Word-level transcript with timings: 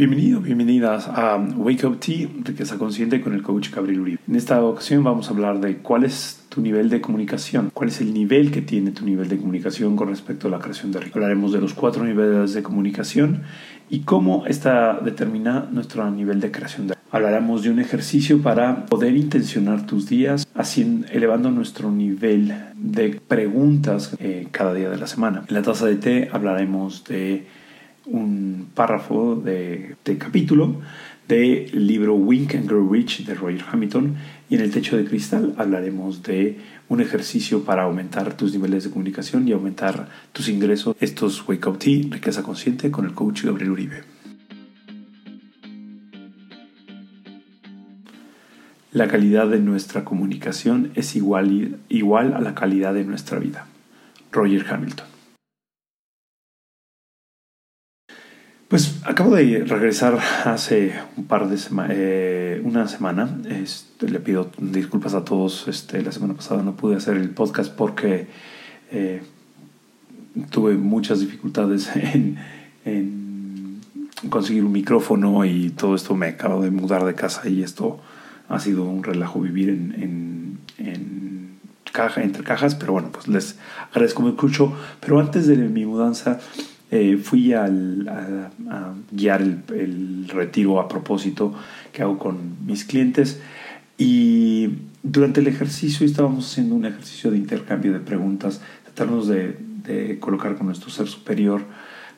Bienvenido, 0.00 0.40
bienvenidas 0.40 1.08
a 1.08 1.36
Wake 1.36 1.86
Up 1.86 2.00
Tea, 2.00 2.26
Riqueza 2.42 2.78
Consciente 2.78 3.20
con 3.20 3.34
el 3.34 3.42
coach 3.42 3.68
Gabriel 3.70 4.00
Uribe. 4.00 4.18
En 4.26 4.34
esta 4.34 4.64
ocasión 4.64 5.04
vamos 5.04 5.28
a 5.28 5.32
hablar 5.32 5.60
de 5.60 5.76
cuál 5.76 6.04
es 6.04 6.46
tu 6.48 6.62
nivel 6.62 6.88
de 6.88 7.02
comunicación, 7.02 7.70
cuál 7.74 7.90
es 7.90 8.00
el 8.00 8.14
nivel 8.14 8.50
que 8.50 8.62
tiene 8.62 8.92
tu 8.92 9.04
nivel 9.04 9.28
de 9.28 9.36
comunicación 9.36 9.96
con 9.96 10.08
respecto 10.08 10.48
a 10.48 10.52
la 10.52 10.58
creación 10.58 10.90
de 10.90 11.00
riqueza. 11.00 11.18
Hablaremos 11.18 11.52
de 11.52 11.60
los 11.60 11.74
cuatro 11.74 12.02
niveles 12.02 12.54
de 12.54 12.62
comunicación 12.62 13.42
y 13.90 14.00
cómo 14.00 14.46
esta 14.46 14.98
determina 15.04 15.68
nuestro 15.70 16.10
nivel 16.10 16.40
de 16.40 16.50
creación 16.50 16.86
de 16.86 16.94
riqueza. 16.94 17.14
Hablaremos 17.14 17.62
de 17.62 17.68
un 17.68 17.78
ejercicio 17.78 18.40
para 18.40 18.86
poder 18.86 19.14
intencionar 19.14 19.84
tus 19.84 20.08
días, 20.08 20.46
así 20.54 21.04
elevando 21.10 21.50
nuestro 21.50 21.90
nivel 21.90 22.54
de 22.74 23.20
preguntas 23.28 24.16
eh, 24.18 24.48
cada 24.50 24.72
día 24.72 24.88
de 24.88 24.96
la 24.96 25.06
semana. 25.06 25.44
En 25.46 25.54
la 25.54 25.60
taza 25.60 25.84
de 25.84 25.96
té 25.96 26.30
hablaremos 26.32 27.04
de 27.04 27.59
un 28.10 28.68
párrafo 28.74 29.36
de, 29.36 29.96
capítulo 30.18 30.80
del 31.28 31.86
libro 31.86 32.14
Wink 32.14 32.56
and 32.56 32.66
Grow 32.66 32.92
Rich 32.92 33.24
de 33.24 33.34
Roger 33.34 33.64
Hamilton 33.70 34.16
y 34.48 34.56
en 34.56 34.62
el 34.62 34.72
techo 34.72 34.96
de 34.96 35.04
cristal 35.04 35.54
hablaremos 35.56 36.22
de 36.24 36.58
un 36.88 37.00
ejercicio 37.00 37.62
para 37.62 37.84
aumentar 37.84 38.36
tus 38.36 38.52
niveles 38.52 38.84
de 38.84 38.90
comunicación 38.90 39.46
y 39.46 39.52
aumentar 39.52 40.08
tus 40.32 40.48
ingresos. 40.48 40.96
Esto 40.98 41.28
es 41.28 41.46
Wake 41.48 41.68
Up 41.68 41.78
Tea, 41.78 42.02
riqueza 42.10 42.42
consciente 42.42 42.90
con 42.90 43.04
el 43.04 43.14
coach 43.14 43.44
Gabriel 43.44 43.70
Uribe. 43.70 44.02
La 48.92 49.06
calidad 49.06 49.46
de 49.46 49.60
nuestra 49.60 50.04
comunicación 50.04 50.90
es 50.96 51.14
igual, 51.14 51.78
igual 51.88 52.34
a 52.34 52.40
la 52.40 52.56
calidad 52.56 52.92
de 52.92 53.04
nuestra 53.04 53.38
vida. 53.38 53.66
Roger 54.32 54.66
Hamilton. 54.68 55.19
Acabo 59.20 59.36
de 59.36 59.64
regresar 59.66 60.18
hace 60.46 60.94
un 61.18 61.24
par 61.24 61.50
de 61.50 61.58
semanas, 61.58 61.94
eh, 61.94 62.62
una 62.64 62.88
semana. 62.88 63.28
Este, 63.50 64.08
le 64.08 64.18
pido 64.18 64.50
disculpas 64.56 65.12
a 65.12 65.26
todos. 65.26 65.68
Este, 65.68 66.00
la 66.00 66.10
semana 66.10 66.32
pasada 66.32 66.62
no 66.62 66.74
pude 66.74 66.96
hacer 66.96 67.18
el 67.18 67.28
podcast 67.28 67.70
porque 67.70 68.28
eh, 68.90 69.20
tuve 70.48 70.74
muchas 70.74 71.20
dificultades 71.20 71.90
en, 71.94 72.38
conseguir 74.30 74.64
un 74.64 74.72
micrófono 74.72 75.44
y 75.44 75.68
todo 75.68 75.94
esto. 75.96 76.14
Me 76.16 76.28
acabo 76.28 76.62
de 76.62 76.70
mudar 76.70 77.04
de 77.04 77.14
casa 77.14 77.46
y 77.46 77.62
esto 77.62 78.00
ha 78.48 78.58
sido 78.58 78.84
un 78.84 79.02
relajo 79.02 79.38
vivir 79.38 79.68
en, 79.68 80.58
en 80.78 81.60
entre 82.16 82.42
cajas. 82.42 82.74
Pero 82.74 82.94
bueno, 82.94 83.10
pues 83.12 83.28
les 83.28 83.58
agradezco 83.90 84.22
mucho. 84.22 84.72
Pero 85.00 85.20
antes 85.20 85.46
de 85.46 85.56
mi 85.56 85.84
mudanza 85.84 86.40
eh, 86.90 87.18
fui 87.22 87.52
al, 87.52 88.08
a, 88.08 88.92
guiar 89.10 89.42
el, 89.42 90.28
retiro 90.28 90.80
a 90.80 90.88
propósito 90.88 91.54
que 91.92 92.02
hago 92.02 92.18
con 92.18 92.66
mis 92.66 92.84
clientes 92.84 93.40
y 93.98 94.70
durante 95.02 95.40
el 95.40 95.46
ejercicio 95.46 96.06
estábamos 96.06 96.50
haciendo 96.50 96.74
un 96.74 96.84
ejercicio 96.84 97.30
de 97.30 97.38
intercambio 97.38 97.92
de 97.92 98.00
preguntas, 98.00 98.60
tratarnos 98.84 99.28
de, 99.28 99.56
de 99.84 100.18
colocar 100.18 100.56
con 100.56 100.66
nuestro 100.66 100.90
ser 100.90 101.06
superior 101.06 101.62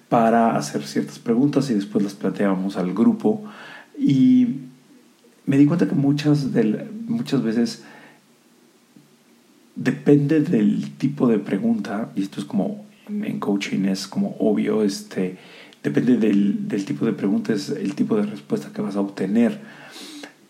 para 0.08 0.56
hacer 0.56 0.82
ciertas 0.82 1.18
preguntas 1.18 1.70
y 1.70 1.74
después 1.74 2.04
las 2.04 2.14
planteábamos 2.14 2.76
al 2.76 2.92
grupo. 2.92 3.44
Y 3.98 4.56
me 5.46 5.56
di 5.56 5.66
cuenta 5.66 5.88
que 5.88 5.94
muchas, 5.94 6.52
de, 6.52 6.86
muchas 7.06 7.42
veces 7.42 7.82
depende 9.74 10.40
del 10.40 10.92
tipo 10.98 11.26
de 11.28 11.38
pregunta, 11.38 12.10
y 12.14 12.22
esto 12.22 12.40
es 12.40 12.46
como 12.46 12.84
en 13.08 13.40
coaching 13.40 13.84
es 13.86 14.06
como 14.06 14.36
obvio, 14.38 14.82
este, 14.82 15.36
depende 15.82 16.16
del, 16.16 16.68
del 16.68 16.84
tipo 16.84 17.04
de 17.04 17.12
preguntas, 17.12 17.70
el 17.70 17.94
tipo 17.94 18.16
de 18.16 18.26
respuesta 18.26 18.70
que 18.72 18.82
vas 18.82 18.96
a 18.96 19.00
obtener. 19.00 19.60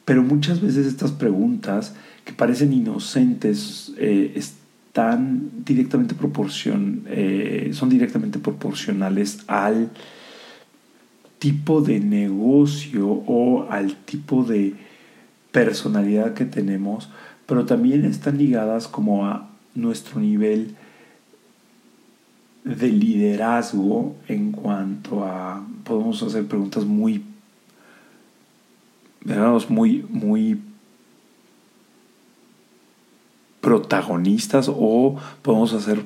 Pero 0.05 0.23
muchas 0.23 0.61
veces 0.61 0.87
estas 0.87 1.13
preguntas 1.13 1.95
que 2.25 2.33
parecen 2.33 2.73
inocentes 2.73 3.93
eh, 3.99 4.33
están 4.35 5.51
directamente 5.65 6.15
proporcion, 6.15 7.05
eh, 7.07 7.71
son 7.73 7.89
directamente 7.89 8.39
proporcionales 8.39 9.41
al 9.47 9.91
tipo 11.39 11.81
de 11.81 11.99
negocio 11.99 13.09
o 13.09 13.67
al 13.71 13.97
tipo 13.97 14.45
de 14.45 14.75
personalidad 15.51 16.35
que 16.35 16.45
tenemos, 16.45 17.09
pero 17.47 17.65
también 17.65 18.05
están 18.05 18.39
ligadas 18.39 18.87
como 18.87 19.27
a 19.27 19.51
nuestro 19.75 20.21
nivel 20.21 20.77
de 22.65 22.89
liderazgo 22.89 24.17
en 24.29 24.53
cuanto 24.53 25.25
a 25.25 25.67
podemos 25.85 26.23
hacer 26.23 26.47
preguntas 26.47 26.85
muy 26.85 27.25
digamos 29.25 29.69
muy 29.69 30.05
muy 30.09 30.61
protagonistas 33.61 34.69
o 34.69 35.17
podemos 35.43 35.73
hacer 35.73 35.99
eh, 35.99 36.03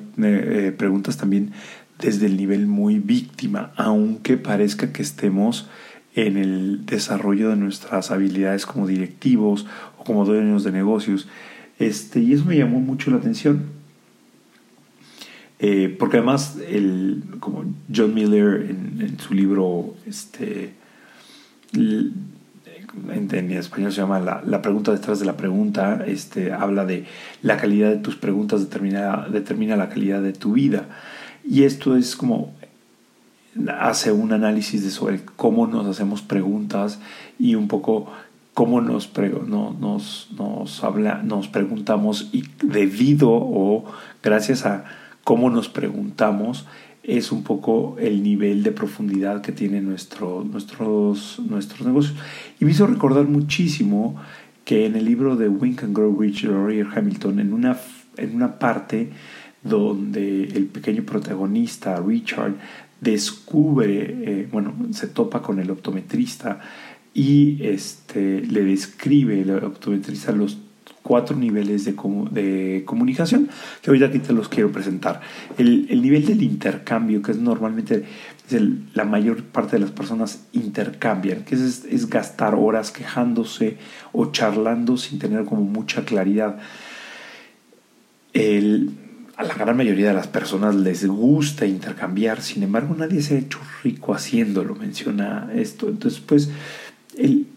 eh, 0.67 0.71
preguntas 0.71 1.17
también 1.17 1.51
desde 1.99 2.25
el 2.25 2.37
nivel 2.37 2.65
muy 2.65 2.99
víctima 2.99 3.71
aunque 3.75 4.37
parezca 4.37 4.91
que 4.91 5.03
estemos 5.03 5.67
en 6.17 6.37
el 6.37 6.85
desarrollo 6.87 7.49
de 7.49 7.57
nuestras 7.57 8.09
habilidades 8.09 8.65
como 8.65 8.87
directivos 8.87 9.67
o 9.99 10.03
como 10.03 10.25
dueños 10.25 10.63
de 10.63 10.71
negocios. 10.71 11.27
Este 11.77 12.19
y 12.19 12.33
eso 12.33 12.43
me 12.45 12.57
llamó 12.57 12.79
mucho 12.79 13.11
la 13.11 13.17
atención 13.17 13.76
eh, 15.59 15.95
porque 15.97 16.17
además, 16.17 16.57
el, 16.67 17.23
como 17.39 17.65
John 17.93 18.13
Miller 18.13 18.69
en, 18.69 19.17
su 19.19 19.33
libro, 19.33 19.95
este, 20.05 20.73
en, 21.73 23.51
español 23.51 23.91
se 23.91 24.01
llama 24.01 24.19
la, 24.19 24.61
pregunta 24.61 24.91
detrás 24.91 25.19
de 25.19 25.25
la 25.25 25.35
pregunta, 25.35 26.03
este, 26.05 26.53
habla 26.53 26.85
de 26.85 27.05
la 27.41 27.57
calidad 27.57 27.89
de 27.89 27.97
tus 27.97 28.15
preguntas 28.15 28.61
determina, 28.61 29.27
determina 29.31 29.75
la 29.75 29.89
calidad 29.89 30.21
de 30.21 30.33
tu 30.33 30.53
vida. 30.53 30.85
Y 31.43 31.63
esto 31.63 31.95
es 31.95 32.15
como 32.15 32.53
hace 33.79 34.11
un 34.11 34.33
análisis 34.33 34.83
de 34.83 34.91
sobre 34.91 35.21
cómo 35.35 35.65
nos 35.65 35.87
hacemos 35.87 36.21
preguntas 36.21 36.99
y 37.39 37.55
un 37.55 37.67
poco 37.67 38.11
cómo 38.53 38.81
nos, 38.81 39.11
no, 39.47 39.75
nos, 39.79 40.29
nos, 40.37 40.83
habla, 40.83 41.21
nos 41.23 41.47
preguntamos 41.47 42.29
y 42.31 42.43
debido 42.61 43.29
o 43.31 43.85
gracias 44.21 44.65
a 44.65 44.85
cómo 45.27 45.49
nos 45.49 45.67
preguntamos 45.67 46.65
es 47.03 47.33
un 47.33 47.43
poco 47.43 47.97
el 47.99 48.23
nivel 48.23 48.63
de 48.63 48.71
profundidad 48.71 49.41
que 49.41 49.51
tienen 49.51 49.85
nuestro, 49.85 50.45
nuestros, 50.49 51.41
nuestros 51.45 51.85
negocios. 51.85 52.15
Y 52.61 52.63
me 52.63 52.71
hizo 52.71 52.87
recordar 52.87 53.25
muchísimo 53.25 54.15
que 54.63 54.85
en 54.85 54.95
el 54.95 55.03
libro 55.03 55.35
de 55.35 55.49
Wink 55.49 55.83
and 55.83 55.93
Grow 55.93 56.17
Rich 56.17 56.43
de 56.43 56.53
Roger 56.53 56.87
Hamilton, 56.95 57.41
en 57.41 57.51
una, 57.51 57.77
en 58.15 58.37
una 58.37 58.57
parte 58.57 59.09
donde 59.63 60.45
el 60.45 60.67
pequeño 60.67 61.03
protagonista, 61.03 61.99
Richard, 61.99 62.53
descubre, 63.01 64.05
eh, 64.21 64.47
bueno, 64.49 64.75
se 64.91 65.07
topa 65.07 65.41
con 65.41 65.59
el 65.59 65.69
optometrista 65.71 66.61
y 67.13 67.61
este, 67.65 68.39
le 68.43 68.63
describe, 68.63 69.41
el 69.41 69.51
optometrista, 69.51 70.31
los 70.31 70.57
cuatro 71.07 71.37
niveles 71.37 71.85
de, 71.85 71.95
de, 72.31 72.83
comunicación 72.85 73.47
que 73.81 73.89
ahorita 73.89 74.07
aquí 74.07 74.19
te 74.19 74.33
los 74.33 74.49
quiero 74.49 74.73
presentar. 74.73 75.21
El, 75.57 75.87
el 75.89 76.01
nivel 76.01 76.25
del 76.25 76.43
intercambio, 76.43 77.21
que 77.21 77.31
es 77.31 77.37
normalmente 77.37 78.03
es 78.49 78.61
la 78.93 79.05
mayor 79.05 79.41
parte 79.43 79.77
de 79.77 79.79
las 79.79 79.91
personas 79.91 80.41
intercambian, 80.51 81.45
que 81.45 81.55
es, 81.55 81.85
es 81.85 82.09
gastar 82.09 82.55
horas 82.55 82.91
quejándose 82.91 83.77
o 84.11 84.33
charlando 84.33 84.97
sin 84.97 85.17
tener 85.17 85.45
como 85.45 85.61
mucha 85.61 86.03
claridad. 86.03 86.57
El, 88.33 88.91
a 89.37 89.43
la 89.43 89.53
gran 89.53 89.77
mayoría 89.77 90.09
de 90.09 90.13
las 90.13 90.27
personas 90.27 90.75
les 90.75 91.07
gusta 91.07 91.65
intercambiar, 91.65 92.41
sin 92.41 92.63
embargo 92.63 92.95
nadie 92.97 93.21
se 93.21 93.35
ha 93.35 93.39
hecho 93.39 93.59
rico 93.81 94.13
haciéndolo, 94.13 94.75
menciona 94.75 95.49
esto. 95.55 95.87
Entonces, 95.87 96.19
pues, 96.19 96.49
el, 97.17 97.47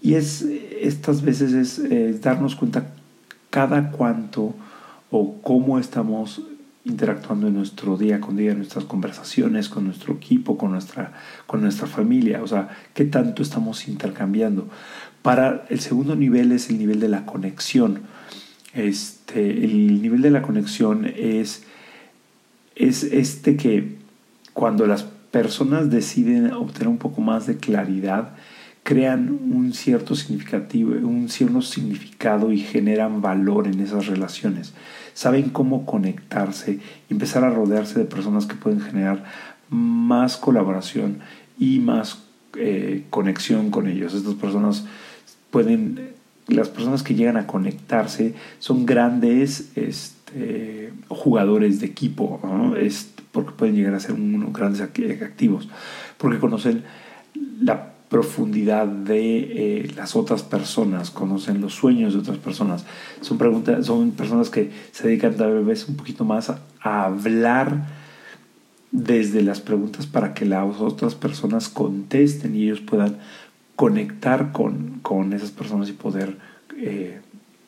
y 0.00 0.14
es 0.14 0.42
estas 0.82 1.22
veces 1.22 1.80
es 1.80 2.20
darnos 2.20 2.56
cuenta 2.56 2.93
cada 3.54 3.92
cuánto 3.92 4.52
o 5.12 5.40
cómo 5.40 5.78
estamos 5.78 6.42
interactuando 6.84 7.46
en 7.46 7.54
nuestro 7.54 7.96
día 7.96 8.20
con 8.20 8.36
día, 8.36 8.50
en 8.50 8.58
nuestras 8.58 8.84
conversaciones, 8.84 9.68
con 9.68 9.84
nuestro 9.84 10.12
equipo, 10.12 10.58
con 10.58 10.72
nuestra, 10.72 11.12
con 11.46 11.62
nuestra 11.62 11.86
familia, 11.86 12.42
o 12.42 12.48
sea, 12.48 12.76
qué 12.94 13.04
tanto 13.04 13.44
estamos 13.44 13.86
intercambiando. 13.86 14.68
Para 15.22 15.66
el 15.68 15.78
segundo 15.78 16.16
nivel 16.16 16.50
es 16.50 16.68
el 16.68 16.78
nivel 16.78 16.98
de 16.98 17.08
la 17.08 17.26
conexión. 17.26 18.00
Este, 18.72 19.64
el 19.64 20.02
nivel 20.02 20.20
de 20.20 20.32
la 20.32 20.42
conexión 20.42 21.06
es, 21.06 21.62
es 22.74 23.04
este 23.04 23.56
que 23.56 23.98
cuando 24.52 24.84
las 24.88 25.04
personas 25.30 25.90
deciden 25.90 26.52
obtener 26.52 26.88
un 26.88 26.98
poco 26.98 27.20
más 27.20 27.46
de 27.46 27.58
claridad, 27.58 28.30
crean 28.84 29.30
un 29.50 29.72
cierto 29.72 30.14
significativo, 30.14 30.92
un 30.92 31.30
cierto 31.30 31.62
significado 31.62 32.52
y 32.52 32.60
generan 32.60 33.22
valor 33.22 33.66
en 33.66 33.80
esas 33.80 34.06
relaciones. 34.06 34.74
Saben 35.14 35.48
cómo 35.48 35.86
conectarse 35.86 36.80
empezar 37.08 37.44
a 37.44 37.50
rodearse 37.50 37.98
de 37.98 38.04
personas 38.04 38.44
que 38.44 38.56
pueden 38.56 38.80
generar 38.80 39.24
más 39.70 40.36
colaboración 40.36 41.20
y 41.58 41.78
más 41.78 42.24
eh, 42.56 43.04
conexión 43.08 43.70
con 43.70 43.88
ellos. 43.88 44.12
Estas 44.12 44.34
personas 44.34 44.84
pueden, 45.50 46.10
las 46.46 46.68
personas 46.68 47.02
que 47.02 47.14
llegan 47.14 47.38
a 47.38 47.46
conectarse 47.46 48.34
son 48.58 48.84
grandes 48.84 49.72
este, 49.76 50.92
jugadores 51.08 51.80
de 51.80 51.86
equipo, 51.86 52.38
porque 53.32 53.52
pueden 53.52 53.76
llegar 53.76 53.94
a 53.94 54.00
ser 54.00 54.12
unos 54.12 54.52
grandes 54.52 54.82
activos, 54.82 55.70
porque 56.18 56.38
conocen 56.38 56.84
la 57.62 57.93
profundidad 58.08 58.86
de 58.86 59.38
eh, 59.82 59.92
las 59.96 60.14
otras 60.14 60.42
personas, 60.42 61.10
conocen 61.10 61.60
los 61.60 61.74
sueños 61.74 62.12
de 62.12 62.20
otras 62.20 62.38
personas. 62.38 62.84
Son, 63.20 63.38
preguntas, 63.38 63.86
son 63.86 64.12
personas 64.12 64.50
que 64.50 64.70
se 64.92 65.08
dedican 65.08 65.36
tal 65.36 65.64
vez 65.64 65.88
un 65.88 65.96
poquito 65.96 66.24
más 66.24 66.50
a, 66.50 66.60
hablar 67.04 67.86
desde 68.92 69.42
las 69.42 69.60
preguntas 69.60 70.06
para 70.06 70.34
que 70.34 70.44
las 70.44 70.80
otras 70.80 71.14
personas 71.14 71.68
contesten 71.68 72.54
y 72.54 72.64
ellos 72.64 72.80
puedan 72.80 73.16
conectar 73.74 74.52
con, 74.52 75.00
con 75.00 75.32
esas 75.32 75.50
personas 75.50 75.88
y 75.88 75.92
poder 75.92 76.36
eh, 76.76 77.20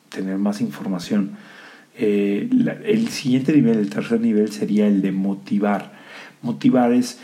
tener 0.09 0.37
más 0.37 0.61
información. 0.61 1.31
Eh, 1.97 2.47
el 2.85 3.07
siguiente 3.09 3.53
nivel, 3.53 3.79
el 3.79 3.89
tercer 3.89 4.21
nivel, 4.21 4.51
sería 4.51 4.87
el 4.87 5.01
de 5.01 5.11
motivar. 5.11 5.93
Motivar 6.43 6.93
es 6.93 7.19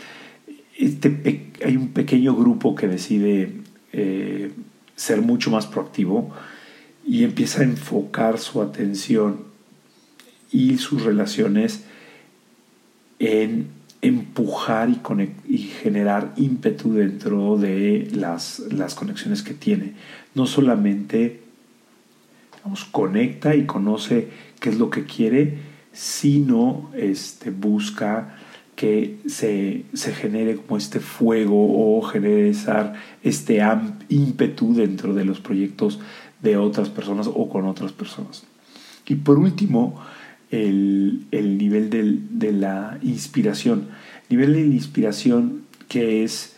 este, 0.76 1.52
hay 1.64 1.76
un 1.76 1.88
pequeño 1.88 2.34
grupo 2.34 2.74
que 2.74 2.88
decide 2.88 3.52
eh, 3.92 4.52
ser 4.96 5.22
mucho 5.22 5.50
más 5.50 5.66
proactivo 5.66 6.32
y 7.06 7.24
empieza 7.24 7.60
a 7.60 7.64
enfocar 7.64 8.38
su 8.38 8.62
atención 8.62 9.44
y 10.50 10.78
sus 10.78 11.02
relaciones 11.02 11.84
en 13.18 13.68
empujar 14.02 14.90
y, 15.48 15.58
generar 15.58 16.34
ímpetu 16.36 16.92
dentro 16.92 17.56
de 17.56 18.10
las, 18.12 18.60
las, 18.70 18.94
conexiones 18.94 19.42
que 19.42 19.54
tiene. 19.54 19.94
No 20.34 20.46
solamente 20.46 21.40
conecta 22.90 23.54
y 23.54 23.66
conoce 23.66 24.28
qué 24.60 24.70
es 24.70 24.78
lo 24.78 24.90
que 24.90 25.04
quiere, 25.04 25.58
sino 25.92 26.90
este, 26.96 27.50
busca 27.50 28.36
que 28.76 29.18
se, 29.26 29.84
genere 29.94 30.56
como 30.56 30.76
este 30.76 31.00
fuego 31.00 31.98
o 31.98 32.02
genere 32.02 32.52
este 33.22 33.62
ímpetu 34.08 34.74
dentro 34.74 35.14
de 35.14 35.24
los 35.24 35.40
proyectos 35.40 36.00
de 36.42 36.56
otras 36.56 36.88
personas 36.88 37.28
o 37.32 37.48
con 37.48 37.66
otras 37.66 37.92
personas. 37.92 38.44
Y 39.06 39.16
por 39.16 39.38
último, 39.38 40.00
el, 40.50 41.26
nivel 41.32 41.90
de 41.90 42.52
la 42.52 42.98
inspiración. 43.02 43.88
Nivel 44.28 44.54
de 44.54 44.66
la 44.66 44.74
inspiración 44.74 45.62
que 45.88 46.24
es 46.24 46.56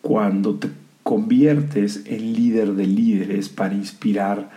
cuando 0.00 0.54
te 0.56 0.70
conviertes 1.02 2.02
en 2.06 2.34
líder 2.34 2.74
de 2.74 2.86
líderes 2.86 3.48
para 3.48 3.74
inspirar 3.74 4.50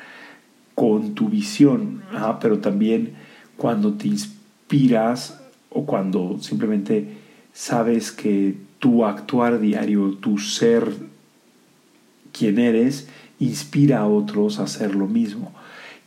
con 0.75 1.13
tu 1.13 1.29
visión, 1.29 2.01
pero 2.41 2.59
también 2.59 3.13
cuando 3.57 3.93
te 3.93 4.07
inspiras 4.07 5.40
o 5.71 5.85
cuando 5.85 6.37
simplemente 6.39 7.07
sabes 7.53 8.11
que 8.11 8.55
tu 8.79 9.05
actuar 9.05 9.59
diario, 9.59 10.13
tu 10.19 10.37
ser 10.37 10.91
quien 12.31 12.59
eres, 12.59 13.07
inspira 13.39 13.99
a 13.99 14.07
otros 14.07 14.59
a 14.59 14.63
hacer 14.63 14.95
lo 14.95 15.07
mismo. 15.07 15.53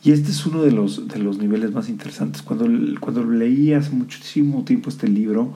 Y 0.03 0.11
este 0.11 0.31
es 0.31 0.45
uno 0.45 0.61
de 0.61 0.71
los, 0.71 1.07
de 1.07 1.19
los 1.19 1.39
niveles 1.39 1.71
más 1.71 1.89
interesantes. 1.89 2.41
Cuando, 2.41 2.67
cuando 2.99 3.23
leí 3.23 3.73
hace 3.73 3.89
muchísimo 3.89 4.63
tiempo 4.63 4.89
este 4.89 5.07
libro, 5.07 5.53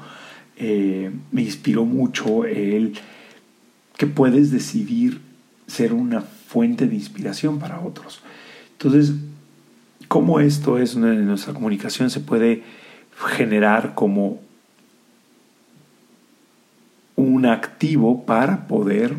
eh, 0.57 1.11
me 1.31 1.43
inspiró 1.43 1.85
mucho 1.85 2.45
el 2.45 2.93
que 3.95 4.07
puedes 4.07 4.49
decidir 4.49 5.21
ser 5.67 5.93
una 5.93 6.21
fuente 6.21 6.87
de 6.87 6.95
inspiración 6.95 7.59
para 7.59 7.79
otros. 7.79 8.21
Entonces, 8.71 9.13
cómo 10.07 10.39
esto 10.39 10.79
es 10.79 10.95
de 10.95 11.15
nuestra 11.15 11.53
comunicación 11.53 12.09
se 12.09 12.19
puede 12.19 12.63
generar 13.27 13.93
como 13.95 14.39
un 17.15 17.45
activo 17.45 18.25
para 18.25 18.67
poder 18.67 19.17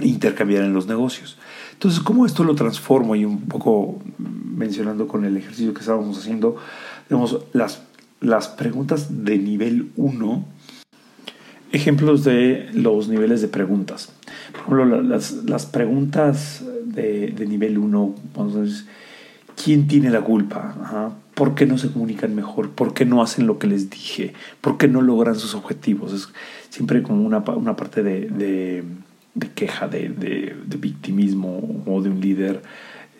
intercambiar 0.00 0.64
en 0.64 0.72
los 0.72 0.86
negocios. 0.86 1.36
Entonces, 1.72 2.00
¿cómo 2.00 2.24
esto 2.24 2.44
lo 2.44 2.54
transformo? 2.54 3.14
Y 3.14 3.24
un 3.24 3.42
poco 3.42 4.00
mencionando 4.18 5.06
con 5.06 5.24
el 5.24 5.36
ejercicio 5.36 5.74
que 5.74 5.80
estábamos 5.80 6.18
haciendo, 6.18 6.56
digamos, 7.08 7.40
las, 7.52 7.82
las 8.20 8.48
preguntas 8.48 9.24
de 9.24 9.38
nivel 9.38 9.90
1, 9.96 10.44
ejemplos 11.72 12.24
de 12.24 12.70
los 12.72 13.08
niveles 13.08 13.42
de 13.42 13.48
preguntas. 13.48 14.12
Por 14.52 14.80
ejemplo, 14.80 15.02
las, 15.02 15.44
las 15.44 15.66
preguntas 15.66 16.64
de, 16.84 17.28
de 17.28 17.46
nivel 17.46 17.76
1, 17.76 18.14
¿quién 19.62 19.88
tiene 19.88 20.10
la 20.10 20.20
culpa? 20.20 21.14
¿Por 21.34 21.54
qué 21.54 21.66
no 21.66 21.76
se 21.78 21.90
comunican 21.90 22.34
mejor? 22.34 22.70
¿Por 22.70 22.94
qué 22.94 23.04
no 23.04 23.22
hacen 23.22 23.46
lo 23.46 23.58
que 23.58 23.66
les 23.66 23.90
dije? 23.90 24.32
¿Por 24.60 24.78
qué 24.78 24.88
no 24.88 25.02
logran 25.02 25.34
sus 25.34 25.54
objetivos? 25.54 26.12
Es 26.12 26.28
siempre 26.70 27.02
como 27.02 27.24
una, 27.26 27.38
una 27.38 27.76
parte 27.76 28.02
de, 28.02 28.28
de, 29.34 29.48
queja, 29.54 29.88
de, 29.88 30.08
de, 30.08 30.76
victimismo 30.78 31.82
o 31.86 32.00
de 32.00 32.10
un 32.10 32.20
líder 32.20 32.62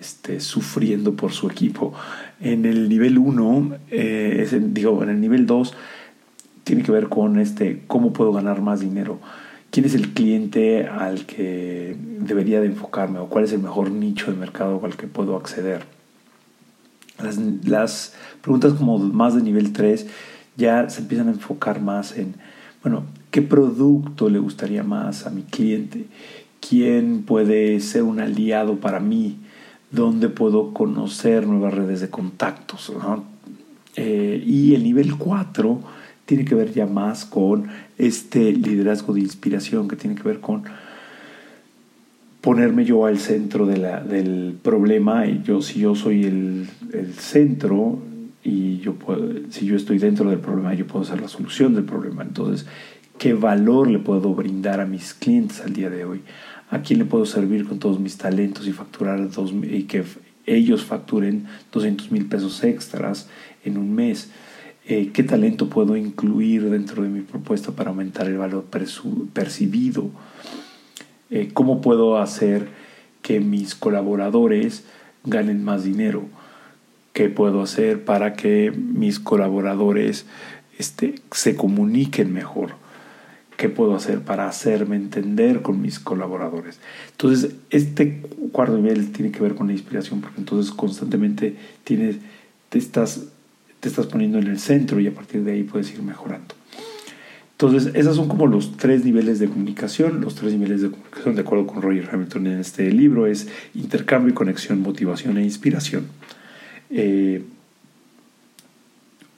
este, 0.01 0.41
sufriendo 0.41 1.15
por 1.15 1.33
su 1.33 1.49
equipo. 1.49 1.93
En 2.41 2.65
el 2.65 2.89
nivel 2.89 3.19
1, 3.19 3.79
eh, 3.91 4.49
digo, 4.73 5.03
en 5.03 5.11
el 5.11 5.21
nivel 5.21 5.47
2, 5.47 5.75
tiene 6.65 6.83
que 6.83 6.93
ver 6.93 7.09
con 7.09 7.39
este, 7.39 7.83
cómo 7.87 8.13
puedo 8.13 8.33
ganar 8.33 8.61
más 8.61 8.81
dinero. 8.81 9.21
¿Quién 9.71 9.85
es 9.85 9.95
el 9.95 10.15
cliente 10.15 10.87
al 10.87 11.27
que 11.27 11.97
debería 12.21 12.61
de 12.61 12.67
enfocarme? 12.67 13.19
¿O 13.19 13.29
cuál 13.29 13.45
es 13.45 13.53
el 13.53 13.61
mejor 13.61 13.91
nicho 13.91 14.31
de 14.31 14.39
mercado 14.39 14.81
al 14.85 14.97
que 14.97 15.07
puedo 15.07 15.37
acceder? 15.37 15.96
Las, 17.65 18.15
preguntas 18.43 18.75
como 18.75 18.99
más 18.99 19.35
de 19.35 19.43
nivel 19.43 19.73
3 19.73 20.07
ya 20.57 20.89
se 20.91 21.01
empiezan 21.01 21.29
a 21.29 21.33
enfocar 21.33 21.81
más 21.81 22.17
en, 22.17 22.35
bueno, 22.83 23.05
¿qué 23.31 23.43
producto 23.43 24.29
le 24.29 24.39
gustaría 24.39 24.83
más 24.83 25.27
a 25.27 25.31
mi 25.31 25.43
cliente? 25.43 26.07
¿Quién 26.61 27.23
puede 27.23 27.81
ser 27.81 28.03
un 28.03 28.21
aliado 28.21 28.77
para 28.77 29.01
mí? 29.01 29.39
¿Dónde 29.91 30.29
puedo 30.29 30.73
conocer 30.75 31.47
nuevas 31.47 31.75
redes 31.75 32.01
de 32.01 32.11
contactos? 32.11 32.93
Eh, 33.97 34.43
y 34.47 34.75
el 34.75 34.83
nivel 34.83 35.17
4 35.17 35.81
tiene 36.27 36.45
que 36.45 36.55
ver 36.55 36.73
ya 36.73 36.87
más 36.87 37.25
con 37.25 37.69
este 37.99 38.53
liderazgo 38.53 39.15
de 39.15 39.21
inspiración 39.21 39.89
que 39.89 39.97
tiene 39.97 40.17
que 40.17 40.25
ver 40.25 40.41
con 40.41 40.65
ponerme 42.47 42.85
yo 42.85 43.07
al 43.07 43.19
centro 43.19 43.67
de 43.67 43.77
la, 43.77 44.05
del 44.05 44.57
problema 44.63 45.27
y 45.27 45.43
yo 45.43 45.61
si 45.61 45.81
yo 45.81 45.97
soy 45.97 46.27
el, 46.27 46.69
el 46.93 47.13
centro 47.15 47.99
y 48.45 48.79
yo 48.79 48.95
puedo, 48.95 49.33
si 49.51 49.67
yo 49.67 49.75
estoy 49.75 49.99
dentro 49.99 50.31
del 50.31 50.39
problema 50.39 50.73
yo 50.73 50.87
puedo 50.87 51.05
ser 51.05 51.21
la 51.21 51.27
solución 51.27 51.75
del 51.75 51.83
problema. 51.83 52.23
Entonces 52.23 52.65
qué 53.19 53.35
valor 53.35 53.91
le 53.91 53.99
puedo 53.99 54.33
brindar 54.33 54.79
a 54.79 54.87
mis 54.87 55.13
clientes 55.13 55.61
al 55.63 55.73
día 55.73 55.91
de 55.91 56.05
hoy 56.05 56.21
a 56.71 56.83
quién 56.83 57.01
le 57.01 57.05
puedo 57.05 57.27
servir 57.27 57.67
con 57.67 57.81
todos 57.81 57.99
mis 57.99 58.17
talentos 58.17 58.69
y 58.69 58.73
facturar 58.73 59.29
dos, 59.29 59.53
y 59.53 59.83
que 59.83 60.05
ellos 60.47 60.85
facturen 60.85 61.47
200 61.73 62.13
mil 62.13 62.27
pesos 62.27 62.63
extras 62.63 63.29
en 63.65 63.77
un 63.77 63.93
mes 63.93 64.31
eh, 64.87 65.11
qué 65.13 65.25
talento 65.25 65.69
puedo 65.69 65.97
incluir 65.97 66.71
dentro 66.71 67.03
de 67.03 67.09
mi 67.09 67.23
propuesta 67.23 67.73
para 67.73 67.91
aumentar 67.91 68.29
el 68.29 68.39
valor 68.39 68.67
percibido 69.33 70.13
eh, 71.31 71.51
cómo 71.53 71.81
puedo 71.81 72.19
hacer 72.19 72.69
que 73.23 73.41
mis 73.41 73.75
colaboradores 73.75 74.85
ganen 75.25 75.65
más 75.65 75.83
dinero, 75.85 76.25
qué 77.13 77.29
puedo 77.29 77.63
hacer 77.63 78.05
para 78.05 78.35
que 78.35 78.71
mis 78.71 79.19
colaboradores 79.19 80.27
este, 80.79 81.17
se 81.33 81.57
comuniquen 81.57 82.33
mejor, 82.33 82.75
qué 83.57 83.69
puedo 83.69 83.97
hacer 83.97 84.21
para 84.21 84.49
hacerme 84.49 84.97
entender 84.97 85.63
con 85.63 85.81
mis 85.81 85.99
colaboradores. 85.99 86.79
Entonces, 87.11 87.55
este 87.71 88.21
cuarto 88.53 88.77
nivel 88.77 89.11
tiene 89.13 89.33
que 89.33 89.41
ver 89.41 89.55
con 89.55 89.67
la 89.67 89.73
inspiración, 89.73 90.21
porque 90.21 90.41
entonces 90.41 90.73
constantemente 90.73 91.57
tienes, 91.85 92.17
te, 92.69 92.79
estás, 92.79 93.25
te 93.81 93.89
estás 93.89 94.07
poniendo 94.07 94.39
en 94.39 94.47
el 94.47 94.61
centro 94.61 95.01
y 95.01 95.07
a 95.07 95.15
partir 95.15 95.43
de 95.43 95.53
ahí 95.53 95.63
puedes 95.65 95.91
ir 95.93 96.03
mejorando. 96.03 96.55
Entonces, 97.59 97.95
esos 97.95 98.17
son 98.17 98.29
como 98.29 98.47
los 98.47 98.77
tres 98.77 99.03
niveles 99.03 99.39
de 99.39 99.49
comunicación. 99.49 100.21
Los 100.21 100.35
tres 100.35 100.53
niveles 100.53 100.83
de 100.83 100.91
comunicación, 100.91 101.37
de 101.37 101.41
acuerdo 101.41 101.67
con 101.67 101.81
Roger 101.81 102.07
Hamilton 102.13 102.49
en 102.49 102.61
este 102.61 102.93
libro, 102.93 103.27
es 103.27 103.49
intercambio, 103.75 104.35
conexión, 104.35 104.83
motivación 104.83 105.39
e 105.39 105.43
inspiración. 105.43 106.05
Eh, 106.91 107.45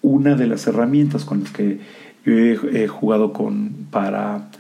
una 0.03 0.35
de 0.35 0.49
las 0.49 0.67
herramientas 0.67 1.25
con 1.25 1.45
las 1.45 1.53
que 1.53 1.79
yo 2.25 2.33
he, 2.37 2.89
jugado 2.89 3.33
con 3.33 3.87
para 3.93 4.51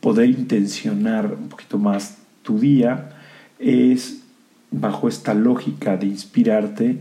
poder 0.00 0.28
intencionar 0.28 1.26
un 1.26 1.48
poquito 1.50 1.78
más 1.78 2.18
tu 2.42 2.58
día 2.58 3.10
es 3.60 4.22
bajo 4.72 5.06
esta 5.08 5.34
lógica 5.34 5.96
de 5.96 6.06
inspirarte 6.06 6.98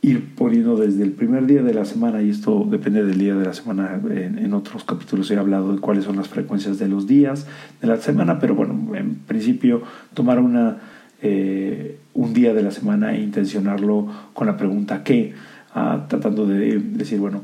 ir 0.00 0.34
poniendo 0.34 0.76
desde 0.76 1.02
el 1.02 1.12
primer 1.12 1.46
día 1.46 1.62
de 1.62 1.74
la 1.74 1.84
semana, 1.84 2.22
y 2.22 2.30
esto 2.30 2.66
depende 2.70 3.04
del 3.04 3.18
día 3.18 3.34
de 3.34 3.44
la 3.44 3.52
semana, 3.52 4.00
en, 4.10 4.54
otros 4.54 4.84
capítulos 4.84 5.30
he 5.30 5.36
hablado 5.36 5.74
de 5.74 5.80
cuáles 5.80 6.04
son 6.04 6.16
las 6.16 6.28
frecuencias 6.28 6.78
de 6.78 6.88
los 6.88 7.06
días 7.06 7.46
de 7.80 7.88
la 7.88 7.96
semana, 7.96 8.38
pero 8.38 8.54
bueno, 8.54 8.94
en 8.94 9.16
principio 9.16 9.82
tomar 10.14 10.38
una, 10.38 10.78
eh, 11.20 11.98
un 12.14 12.32
día 12.32 12.54
de 12.54 12.62
la 12.62 12.70
semana 12.70 13.14
e 13.14 13.20
intencionarlo 13.20 14.06
con 14.32 14.46
la 14.46 14.56
pregunta 14.56 15.02
¿qué? 15.02 15.34
Ah, 15.74 16.06
tratando 16.08 16.46
de 16.46 16.78
decir, 16.78 17.18
bueno, 17.18 17.42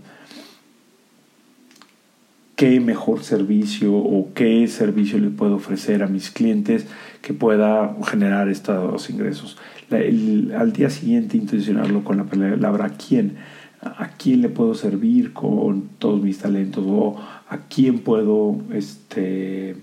qué 2.56 2.80
mejor 2.80 3.22
servicio 3.22 3.94
o 3.94 4.32
qué 4.34 4.66
servicio 4.68 5.18
le 5.18 5.28
puedo 5.28 5.56
ofrecer 5.56 6.02
a 6.02 6.06
mis 6.06 6.30
clientes 6.30 6.86
que 7.20 7.34
pueda 7.34 7.94
generar 8.06 8.48
estos 8.48 9.10
ingresos. 9.10 9.58
Al 9.96 10.72
día 10.72 10.90
siguiente 10.90 11.36
intencionarlo 11.36 12.04
con 12.04 12.16
la 12.16 12.24
palabra 12.24 12.90
quién, 12.90 13.36
a 13.80 14.08
quién 14.16 14.42
le 14.42 14.48
puedo 14.48 14.74
servir 14.74 15.32
con 15.32 15.88
todos 15.98 16.22
mis 16.22 16.38
talentos 16.38 16.84
o 16.86 17.16
a 17.48 17.58
quién 17.68 18.00
puedo 18.00 18.60
este, 18.72 19.76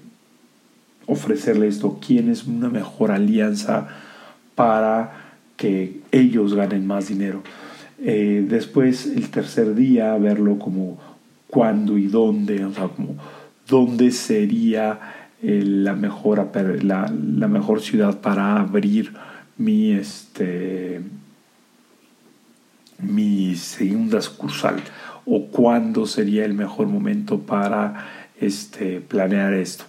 ofrecerle 1.05 1.67
esto, 1.67 1.99
quién 2.05 2.29
es 2.29 2.45
una 2.45 2.69
mejor 2.69 3.11
alianza 3.11 3.87
para 4.55 5.35
que 5.57 6.01
ellos 6.11 6.53
ganen 6.53 6.87
más 6.87 7.07
dinero. 7.07 7.43
Eh, 8.03 8.45
después 8.47 9.05
el 9.05 9.29
tercer 9.29 9.75
día 9.75 10.17
verlo 10.17 10.57
como 10.57 10.97
cuándo 11.47 11.97
y 11.97 12.07
dónde, 12.07 12.65
o 12.65 12.73
sea, 12.73 12.87
como 12.87 13.15
dónde 13.67 14.11
sería 14.11 14.99
eh, 15.43 15.63
la, 15.63 15.93
mejor, 15.93 16.51
la, 16.83 17.07
mejor 17.47 17.81
ciudad 17.81 18.19
para 18.21 18.59
abrir 18.59 19.13
mi, 19.61 19.91
este, 19.91 21.01
mi 22.99 23.55
segunda 23.55 24.21
sucursal 24.21 24.81
o 25.25 25.47
cuándo 25.47 26.05
sería 26.07 26.45
el 26.45 26.53
mejor 26.53 26.87
momento 26.87 27.39
para 27.39 28.07
este, 28.39 29.01
planear 29.01 29.53
esto. 29.53 29.85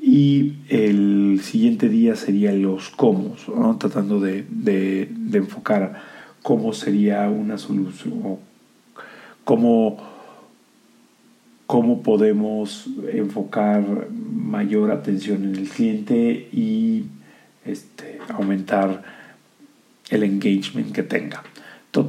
Y 0.00 0.54
el 0.68 1.40
siguiente 1.42 1.88
día 1.88 2.16
sería 2.16 2.52
los 2.52 2.88
cómo, 2.90 3.36
tratando 3.78 4.20
de, 4.20 4.44
de, 4.48 5.08
enfocar 5.38 6.02
cómo 6.42 6.72
sería 6.72 7.28
una 7.28 7.58
solución, 7.58 8.38
cómo 9.44 10.18
cómo 11.66 12.02
podemos 12.02 12.86
enfocar 13.12 14.08
mayor 14.10 14.90
atención 14.90 15.44
en 15.44 15.56
el 15.56 15.68
cliente 15.68 16.48
y 16.50 17.04
este, 17.66 18.17
aumentar 18.28 19.02
el 20.10 20.22
engagement 20.22 20.92
que 20.92 21.02
tenga. 21.02 21.42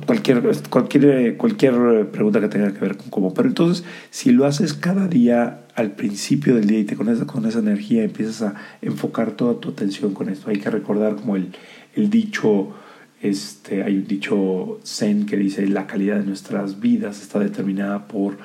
cualquier, 0.06 0.42
cualquier, 0.70 1.38
cualquier 1.38 2.10
pregunta 2.12 2.40
que 2.40 2.48
tenga 2.48 2.74
que 2.74 2.80
ver 2.80 2.98
con 2.98 3.10
cómo. 3.10 3.34
Pero 3.34 3.50
entonces, 3.50 3.84
si 4.10 4.32
lo 4.32 4.46
haces 4.46 4.74
cada 4.74 5.08
día 5.08 5.62
al 5.76 5.92
principio 5.92 6.56
del 6.56 6.68
día 6.68 6.80
y 6.80 6.84
te 6.84 6.96
conectas 6.96 7.26
con 7.26 7.46
esa 7.46 7.60
energía, 7.60 8.04
empiezas 8.04 8.42
a 8.42 8.56
enfocar 8.82 9.32
toda 9.32 9.60
tu 9.60 9.70
atención 9.70 10.14
con 10.14 10.30
esto. 10.30 10.50
Hay 10.50 10.60
que 10.60 10.70
recordar 10.70 11.16
como 11.16 11.36
el, 11.36 11.54
el 11.96 12.10
dicho, 12.10 12.74
este, 13.22 13.84
hay 13.84 13.98
un 13.98 14.08
dicho 14.08 14.80
zen 14.84 15.26
que 15.26 15.38
dice, 15.38 15.68
la 15.68 15.88
calidad 15.88 16.18
de 16.18 16.26
nuestras 16.26 16.80
vidas 16.80 17.22
está 17.22 17.40
determinada 17.40 18.08
por 18.08 18.38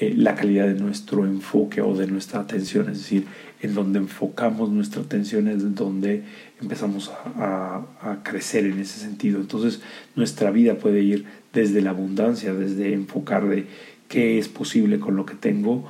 eh, 0.00 0.12
la 0.16 0.34
calidad 0.34 0.66
de 0.66 0.74
nuestro 0.74 1.24
enfoque 1.24 1.80
o 1.80 1.94
de 1.94 2.08
nuestra 2.08 2.40
atención, 2.40 2.90
es 2.90 2.98
decir, 2.98 3.26
en 3.64 3.74
donde 3.74 3.98
enfocamos 3.98 4.68
nuestra 4.68 5.00
atención 5.00 5.48
es 5.48 5.74
donde 5.74 6.22
empezamos 6.60 7.10
a, 7.36 7.86
crecer 8.22 8.66
en 8.66 8.78
ese 8.78 8.98
sentido. 9.00 9.40
Entonces 9.40 9.80
nuestra 10.16 10.50
vida 10.50 10.74
puede 10.74 11.00
ir 11.00 11.24
desde 11.52 11.80
la 11.80 11.90
abundancia, 11.90 12.52
desde 12.52 12.92
enfocar 12.92 13.48
de 13.48 13.66
qué 14.08 14.38
es 14.38 14.48
posible 14.48 15.00
con 15.00 15.16
lo 15.16 15.24
que 15.24 15.34
tengo, 15.34 15.86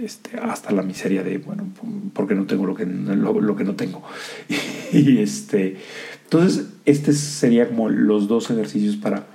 este, 0.00 0.36
hasta 0.38 0.72
la 0.72 0.82
miseria 0.82 1.22
de, 1.22 1.38
bueno, 1.38 1.68
porque 2.12 2.34
no 2.34 2.46
tengo 2.46 2.66
lo 2.66 2.74
que, 2.74 2.86
lo, 2.86 3.56
que 3.56 3.64
no 3.64 3.76
tengo. 3.76 4.02
y 4.92 5.18
este, 5.18 5.76
entonces, 6.24 6.70
este 6.86 7.12
sería 7.12 7.68
como 7.68 7.88
los 7.88 8.26
dos 8.26 8.50
ejercicios 8.50 8.96
para, 8.96 9.26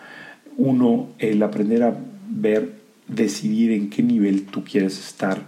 uno, 0.58 1.10
el 1.20 1.42
aprender 1.42 1.84
a 1.84 1.96
ver 2.30 2.74
decidir 3.08 3.72
en 3.72 3.90
qué 3.90 4.04
nivel 4.04 4.44
tú 4.44 4.64
quieres 4.66 5.00
estar 5.00 5.42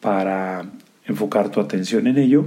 para 0.00 0.70
enfocar 1.06 1.50
tu 1.50 1.60
atención 1.60 2.06
en 2.06 2.18
ello 2.18 2.46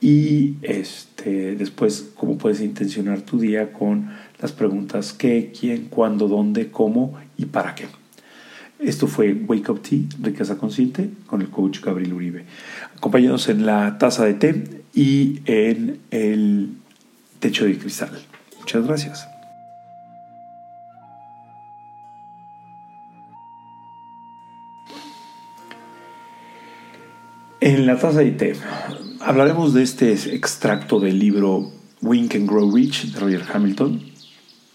y 0.00 0.56
este, 0.62 1.56
después 1.56 2.10
cómo 2.16 2.38
puedes 2.38 2.60
intencionar 2.60 3.22
tu 3.22 3.38
día 3.38 3.72
con 3.72 4.10
las 4.40 4.52
preguntas 4.52 5.12
qué, 5.12 5.52
quién, 5.58 5.86
cuándo, 5.86 6.28
dónde, 6.28 6.70
cómo 6.70 7.14
y 7.36 7.46
para 7.46 7.74
qué. 7.74 7.86
Esto 8.78 9.06
fue 9.06 9.32
Wake 9.32 9.70
Up 9.70 9.80
Tea, 9.80 10.00
Riqueza 10.20 10.58
Consciente, 10.58 11.08
con 11.26 11.40
el 11.40 11.48
coach 11.48 11.80
Gabriel 11.80 12.12
Uribe. 12.12 12.44
Acompáñanos 12.96 13.48
en 13.48 13.64
la 13.64 13.96
taza 13.96 14.26
de 14.26 14.34
té 14.34 14.82
y 14.94 15.40
en 15.46 15.98
el 16.10 16.70
techo 17.40 17.64
de 17.64 17.78
cristal. 17.78 18.10
Muchas 18.60 18.86
gracias. 18.86 19.35
En 27.66 27.84
la 27.84 27.98
taza 27.98 28.20
de 28.20 28.30
té 28.30 28.52
hablaremos 29.18 29.74
de 29.74 29.82
este 29.82 30.12
extracto 30.12 31.00
del 31.00 31.18
libro 31.18 31.72
Wink 32.00 32.36
and 32.36 32.48
Grow 32.48 32.70
Rich 32.70 33.12
de 33.12 33.18
Roger 33.18 33.42
Hamilton. 33.52 34.00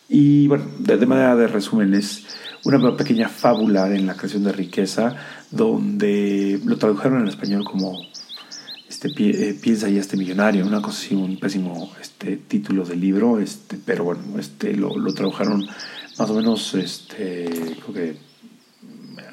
Y 0.09 0.49
bueno, 0.49 0.65
de, 0.77 1.05
manera 1.05 1.37
de 1.37 1.47
resumen, 1.47 1.93
es 1.93 2.25
una 2.65 2.97
pequeña 2.97 3.29
fábula 3.29 3.87
en 3.95 4.07
la 4.07 4.15
creación 4.15 4.43
de 4.43 4.51
riqueza, 4.51 5.15
donde 5.51 6.59
lo 6.65 6.75
tradujeron 6.77 7.21
en 7.21 7.29
español 7.29 7.63
como 7.63 7.97
este, 8.89 9.07
eh, 9.19 9.53
Piensa 9.53 9.87
ya 9.87 10.01
este 10.01 10.17
millonario, 10.17 10.67
una 10.67 10.81
cosa 10.81 10.99
así, 11.01 11.15
un 11.15 11.39
pésimo 11.39 11.93
este, 12.01 12.35
título 12.35 12.83
del 12.83 12.99
libro, 12.99 13.39
este, 13.39 13.77
pero 13.85 14.03
bueno, 14.03 14.37
este, 14.37 14.75
lo, 14.75 14.97
lo 14.97 15.13
tradujeron 15.13 15.65
más 16.19 16.29
o 16.29 16.33
menos, 16.33 16.73
este, 16.73 17.45
creo 17.85 17.93
que 17.93 18.17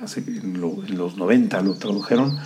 hace, 0.01 0.21
en, 0.21 0.55
en 0.55 0.97
los 0.97 1.17
90 1.17 1.61
lo 1.63 1.75
tradujeron 1.75 2.39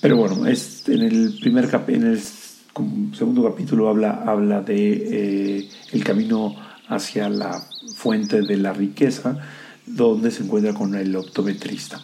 pero 0.00 0.16
bueno, 0.16 0.46
es, 0.46 0.88
en 0.88 1.02
el 1.02 1.38
primer 1.40 1.68
en 1.88 2.04
el 2.04 2.20
segundo 2.20 3.42
capítulo 3.42 3.88
habla, 3.88 4.22
habla 4.26 4.62
de 4.62 5.58
eh, 5.60 5.70
el 5.92 6.04
camino 6.04 6.54
hacia 6.88 7.28
la 7.28 7.60
fuente 7.96 8.42
de 8.42 8.56
la 8.56 8.72
riqueza, 8.72 9.38
donde 9.86 10.30
se 10.30 10.44
encuentra 10.44 10.72
con 10.72 10.94
el 10.94 11.16
optometrista. 11.16 12.00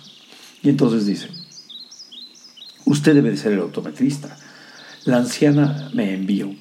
Y 0.62 0.70
entonces 0.70 1.06
dice, 1.06 1.28
usted 2.84 3.14
debe 3.14 3.30
de 3.30 3.36
ser 3.36 3.52
el 3.52 3.60
optometrista. 3.60 4.36
La 5.04 5.18
anciana 5.18 5.90
me 5.94 6.14
envió. 6.14 6.54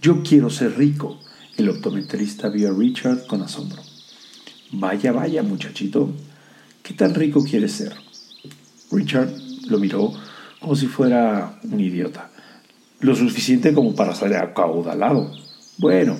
Yo 0.00 0.22
quiero 0.22 0.48
ser 0.48 0.78
rico. 0.78 1.20
El 1.56 1.68
optometrista 1.68 2.48
vio 2.48 2.70
a 2.70 2.78
Richard 2.78 3.26
con 3.26 3.42
asombro. 3.42 3.82
Vaya, 4.72 5.12
vaya, 5.12 5.42
muchachito. 5.42 6.10
¿Qué 6.82 6.94
tan 6.94 7.14
rico 7.14 7.44
quieres 7.44 7.72
ser? 7.72 7.94
Richard 8.90 9.30
lo 9.68 9.78
miró 9.78 10.14
como 10.60 10.76
si 10.76 10.86
fuera 10.86 11.58
un 11.64 11.80
idiota. 11.80 12.30
Lo 13.00 13.16
suficiente 13.16 13.72
como 13.72 13.94
para 13.94 14.14
salir 14.14 14.36
acaudalado. 14.36 15.32
Bueno, 15.78 16.18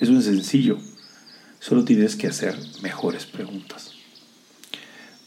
es 0.00 0.08
un 0.08 0.22
sencillo. 0.22 0.78
Solo 1.60 1.84
tienes 1.84 2.16
que 2.16 2.26
hacer 2.26 2.58
mejores 2.82 3.26
preguntas. 3.26 3.92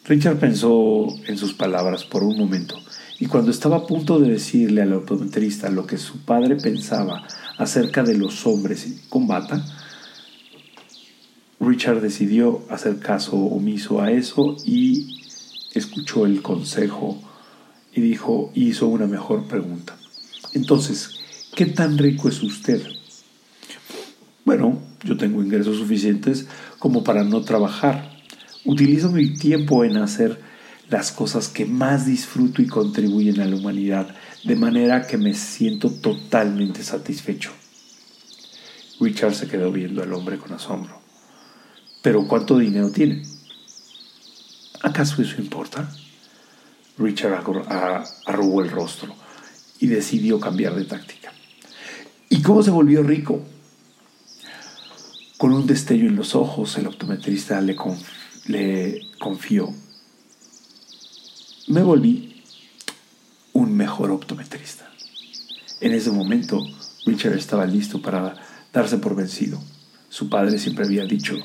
Richard 0.05 0.39
pensó 0.39 1.07
en 1.27 1.37
sus 1.37 1.53
palabras 1.53 2.05
por 2.05 2.23
un 2.23 2.37
momento 2.37 2.77
y 3.19 3.25
cuando 3.25 3.51
estaba 3.51 3.77
a 3.77 3.85
punto 3.85 4.19
de 4.19 4.31
decirle 4.31 4.81
al 4.81 4.93
optometrista 4.93 5.69
lo 5.69 5.85
que 5.85 5.97
su 5.97 6.19
padre 6.19 6.55
pensaba 6.55 7.27
acerca 7.57 8.03
de 8.03 8.17
los 8.17 8.47
hombres 8.47 9.01
con 9.09 9.27
bata, 9.27 9.65
Richard 11.59 12.01
decidió 12.01 12.61
hacer 12.69 12.99
caso 12.99 13.35
omiso 13.35 14.01
a 14.01 14.11
eso 14.11 14.55
y 14.63 15.19
escuchó 15.73 16.25
el 16.25 16.41
consejo 16.41 17.21
y 17.97 18.01
dijo, 18.01 18.51
hizo 18.53 18.85
una 18.85 19.07
mejor 19.07 19.47
pregunta. 19.47 19.97
Entonces, 20.53 21.19
¿qué 21.55 21.65
tan 21.65 21.97
rico 21.97 22.29
es 22.29 22.43
usted? 22.43 22.79
Bueno, 24.45 24.79
yo 25.03 25.17
tengo 25.17 25.41
ingresos 25.41 25.77
suficientes 25.77 26.45
como 26.77 27.03
para 27.03 27.23
no 27.23 27.41
trabajar. 27.41 28.11
Utilizo 28.65 29.11
mi 29.11 29.33
tiempo 29.33 29.83
en 29.83 29.97
hacer 29.97 30.39
las 30.91 31.11
cosas 31.11 31.47
que 31.47 31.65
más 31.65 32.05
disfruto 32.05 32.61
y 32.61 32.67
contribuyen 32.67 33.39
a 33.39 33.45
la 33.45 33.55
humanidad, 33.55 34.15
de 34.43 34.55
manera 34.55 35.07
que 35.07 35.17
me 35.17 35.33
siento 35.33 35.89
totalmente 35.89 36.83
satisfecho. 36.83 37.49
Richard 38.99 39.33
se 39.33 39.47
quedó 39.47 39.71
viendo 39.71 40.03
al 40.03 40.13
hombre 40.13 40.37
con 40.37 40.53
asombro. 40.53 41.01
¿Pero 42.03 42.27
cuánto 42.27 42.59
dinero 42.59 42.91
tiene? 42.91 43.23
¿Acaso 44.83 45.19
eso 45.19 45.41
importa? 45.41 45.89
Richard 46.97 47.43
arrugó 48.25 48.61
el 48.61 48.71
rostro 48.71 49.15
y 49.79 49.87
decidió 49.87 50.39
cambiar 50.39 50.75
de 50.75 50.85
táctica. 50.85 51.31
¿Y 52.29 52.41
cómo 52.41 52.63
se 52.63 52.71
volvió 52.71 53.03
rico? 53.03 53.41
Con 55.37 55.53
un 55.53 55.67
destello 55.67 56.07
en 56.07 56.15
los 56.15 56.33
ojos, 56.33 56.77
el 56.77 56.87
optometrista 56.87 57.61
le, 57.61 57.75
confió. 59.19 59.73
Me 61.67 61.83
volví 61.83 62.43
un 63.53 63.75
mejor 63.75 64.11
optometrista. 64.11 64.89
En 65.79 65.93
ese 65.93 66.09
momento, 66.09 66.65
Richard 67.05 67.37
estaba 67.37 67.65
listo 67.67 68.01
para 68.01 68.35
darse 68.73 68.97
por 68.97 69.15
vencido. 69.15 69.61
Su 70.09 70.27
padre 70.27 70.57
siempre 70.57 70.85
había 70.85 71.05
dicho, 71.05 71.35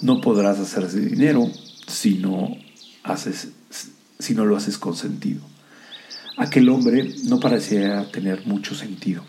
no 0.00 0.20
podrás 0.20 0.60
hacerse 0.60 1.00
dinero 1.00 1.50
si 1.88 2.18
no, 2.18 2.56
haces, 3.02 3.48
si 4.24 4.34
no 4.34 4.46
lo 4.46 4.56
haces 4.56 4.78
con 4.78 4.96
sentido. 4.96 5.42
Aquel 6.36 6.68
hombre 6.70 7.14
no 7.24 7.38
parecía 7.38 8.10
tener 8.10 8.46
mucho 8.46 8.74
sentido, 8.74 9.22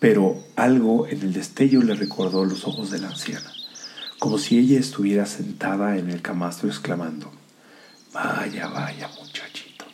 pero 0.00 0.44
algo 0.56 1.06
en 1.06 1.22
el 1.22 1.32
destello 1.32 1.82
le 1.82 1.94
recordó 1.94 2.44
los 2.44 2.66
ojos 2.66 2.90
de 2.90 2.98
la 2.98 3.08
anciana, 3.08 3.52
como 4.18 4.38
si 4.38 4.58
ella 4.58 4.78
estuviera 4.78 5.26
sentada 5.26 5.96
en 5.96 6.10
el 6.10 6.20
camastro 6.20 6.68
exclamando, 6.68 7.30
vaya, 8.12 8.66
vaya 8.66 9.08
muchachito. 9.20 9.84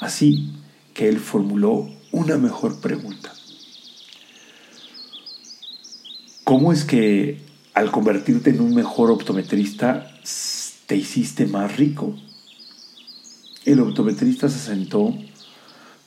Así 0.00 0.52
que 0.94 1.08
él 1.08 1.18
formuló 1.18 1.88
una 2.12 2.38
mejor 2.38 2.80
pregunta. 2.80 3.32
¿Cómo 6.44 6.72
es 6.72 6.84
que 6.84 7.42
al 7.74 7.90
convertirte 7.90 8.50
en 8.50 8.60
un 8.60 8.74
mejor 8.74 9.10
optometrista 9.10 10.10
te 10.86 10.96
hiciste 10.96 11.46
más 11.46 11.76
rico? 11.76 12.16
El 13.68 13.80
optometrista 13.80 14.48
se 14.48 14.60
sentó 14.60 15.14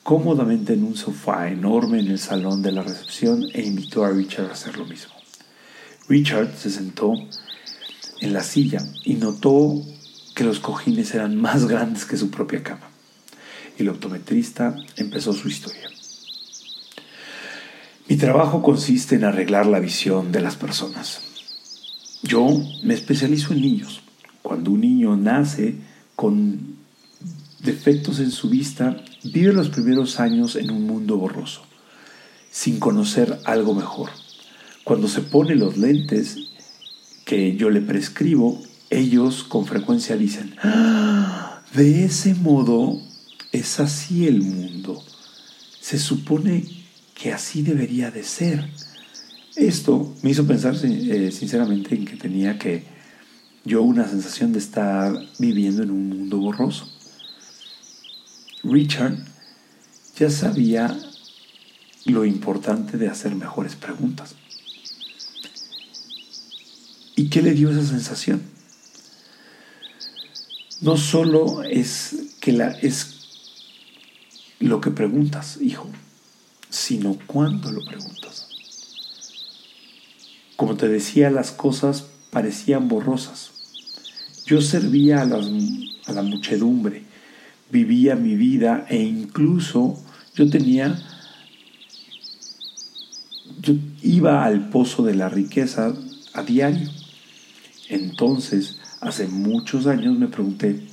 cómodamente 0.01 0.73
en 0.73 0.83
un 0.83 0.97
sofá 0.97 1.47
enorme 1.47 1.99
en 1.99 2.07
el 2.07 2.17
salón 2.17 2.63
de 2.63 2.71
la 2.71 2.81
recepción 2.81 3.43
e 3.53 3.61
invitó 3.61 4.03
a 4.03 4.09
Richard 4.09 4.49
a 4.49 4.53
hacer 4.53 4.77
lo 4.77 4.85
mismo. 4.85 5.13
Richard 6.09 6.57
se 6.57 6.71
sentó 6.71 7.13
en 8.19 8.33
la 8.33 8.41
silla 8.41 8.79
y 9.05 9.13
notó 9.13 9.79
que 10.33 10.43
los 10.43 10.59
cojines 10.59 11.13
eran 11.13 11.39
más 11.39 11.67
grandes 11.67 12.05
que 12.05 12.17
su 12.17 12.31
propia 12.31 12.63
cama. 12.63 12.89
El 13.77 13.89
optometrista 13.89 14.75
empezó 14.95 15.31
su 15.31 15.47
historia. 15.47 15.87
Mi 18.09 18.17
trabajo 18.17 18.63
consiste 18.63 19.13
en 19.13 19.23
arreglar 19.23 19.67
la 19.67 19.79
visión 19.79 20.31
de 20.31 20.41
las 20.41 20.55
personas. 20.55 21.21
Yo 22.23 22.47
me 22.83 22.95
especializo 22.95 23.53
en 23.53 23.61
niños. 23.61 24.01
Cuando 24.41 24.71
un 24.71 24.81
niño 24.81 25.15
nace 25.15 25.75
con 26.15 26.70
defectos 27.61 28.19
en 28.19 28.31
su 28.31 28.49
vista, 28.49 28.97
vive 29.23 29.53
los 29.53 29.69
primeros 29.69 30.19
años 30.19 30.55
en 30.55 30.71
un 30.71 30.85
mundo 30.85 31.17
borroso, 31.17 31.63
sin 32.49 32.79
conocer 32.79 33.39
algo 33.45 33.73
mejor. 33.73 34.09
Cuando 34.83 35.07
se 35.07 35.21
pone 35.21 35.55
los 35.55 35.77
lentes 35.77 36.37
que 37.25 37.55
yo 37.55 37.69
le 37.69 37.81
prescribo, 37.81 38.61
ellos 38.89 39.43
con 39.43 39.65
frecuencia 39.65 40.17
dicen, 40.17 40.55
ah, 40.63 41.61
de 41.73 42.05
ese 42.05 42.33
modo 42.35 42.99
es 43.51 43.79
así 43.79 44.27
el 44.27 44.41
mundo. 44.41 45.01
Se 45.79 45.97
supone 45.99 46.65
que 47.13 47.31
así 47.31 47.61
debería 47.61 48.11
de 48.11 48.23
ser. 48.23 48.69
Esto 49.55 50.15
me 50.23 50.31
hizo 50.31 50.47
pensar 50.47 50.75
eh, 50.83 51.31
sinceramente 51.31 51.95
en 51.95 52.05
que 52.05 52.15
tenía 52.15 52.57
que 52.57 52.83
yo 53.63 53.83
una 53.83 54.07
sensación 54.07 54.53
de 54.53 54.59
estar 54.59 55.13
viviendo 55.37 55.83
en 55.83 55.91
un 55.91 56.09
mundo 56.09 56.37
borroso. 56.37 56.91
Richard 58.63 59.17
ya 60.17 60.29
sabía 60.29 60.97
lo 62.05 62.25
importante 62.25 62.97
de 62.97 63.07
hacer 63.07 63.35
mejores 63.35 63.75
preguntas. 63.75 64.35
¿Y 67.15 67.29
qué 67.29 67.41
le 67.41 67.53
dio 67.53 67.71
esa 67.71 67.85
sensación? 67.85 68.41
No 70.81 70.97
solo 70.97 71.63
es 71.63 72.15
que 72.39 72.51
la 72.51 72.71
es 72.71 73.21
lo 74.59 74.79
que 74.81 74.91
preguntas, 74.91 75.57
hijo, 75.61 75.89
sino 76.69 77.17
cuándo 77.27 77.71
lo 77.71 77.83
preguntas. 77.83 78.47
Como 80.55 80.77
te 80.77 80.87
decía, 80.87 81.29
las 81.31 81.51
cosas 81.51 82.05
parecían 82.31 82.87
borrosas. 82.87 83.51
Yo 84.45 84.61
servía 84.61 85.21
a, 85.21 85.23
a 85.23 86.13
la 86.13 86.21
muchedumbre 86.21 87.10
vivía 87.71 88.15
mi 88.15 88.35
vida 88.35 88.85
e 88.89 88.97
incluso 88.97 89.97
yo 90.35 90.49
tenía, 90.49 90.99
yo 93.61 93.75
iba 94.01 94.43
al 94.45 94.69
pozo 94.69 95.03
de 95.03 95.15
la 95.15 95.29
riqueza 95.29 95.93
a 96.33 96.43
diario. 96.43 96.89
Entonces, 97.89 98.77
hace 99.01 99.27
muchos 99.27 99.87
años 99.87 100.17
me 100.17 100.27
pregunté, 100.27 100.87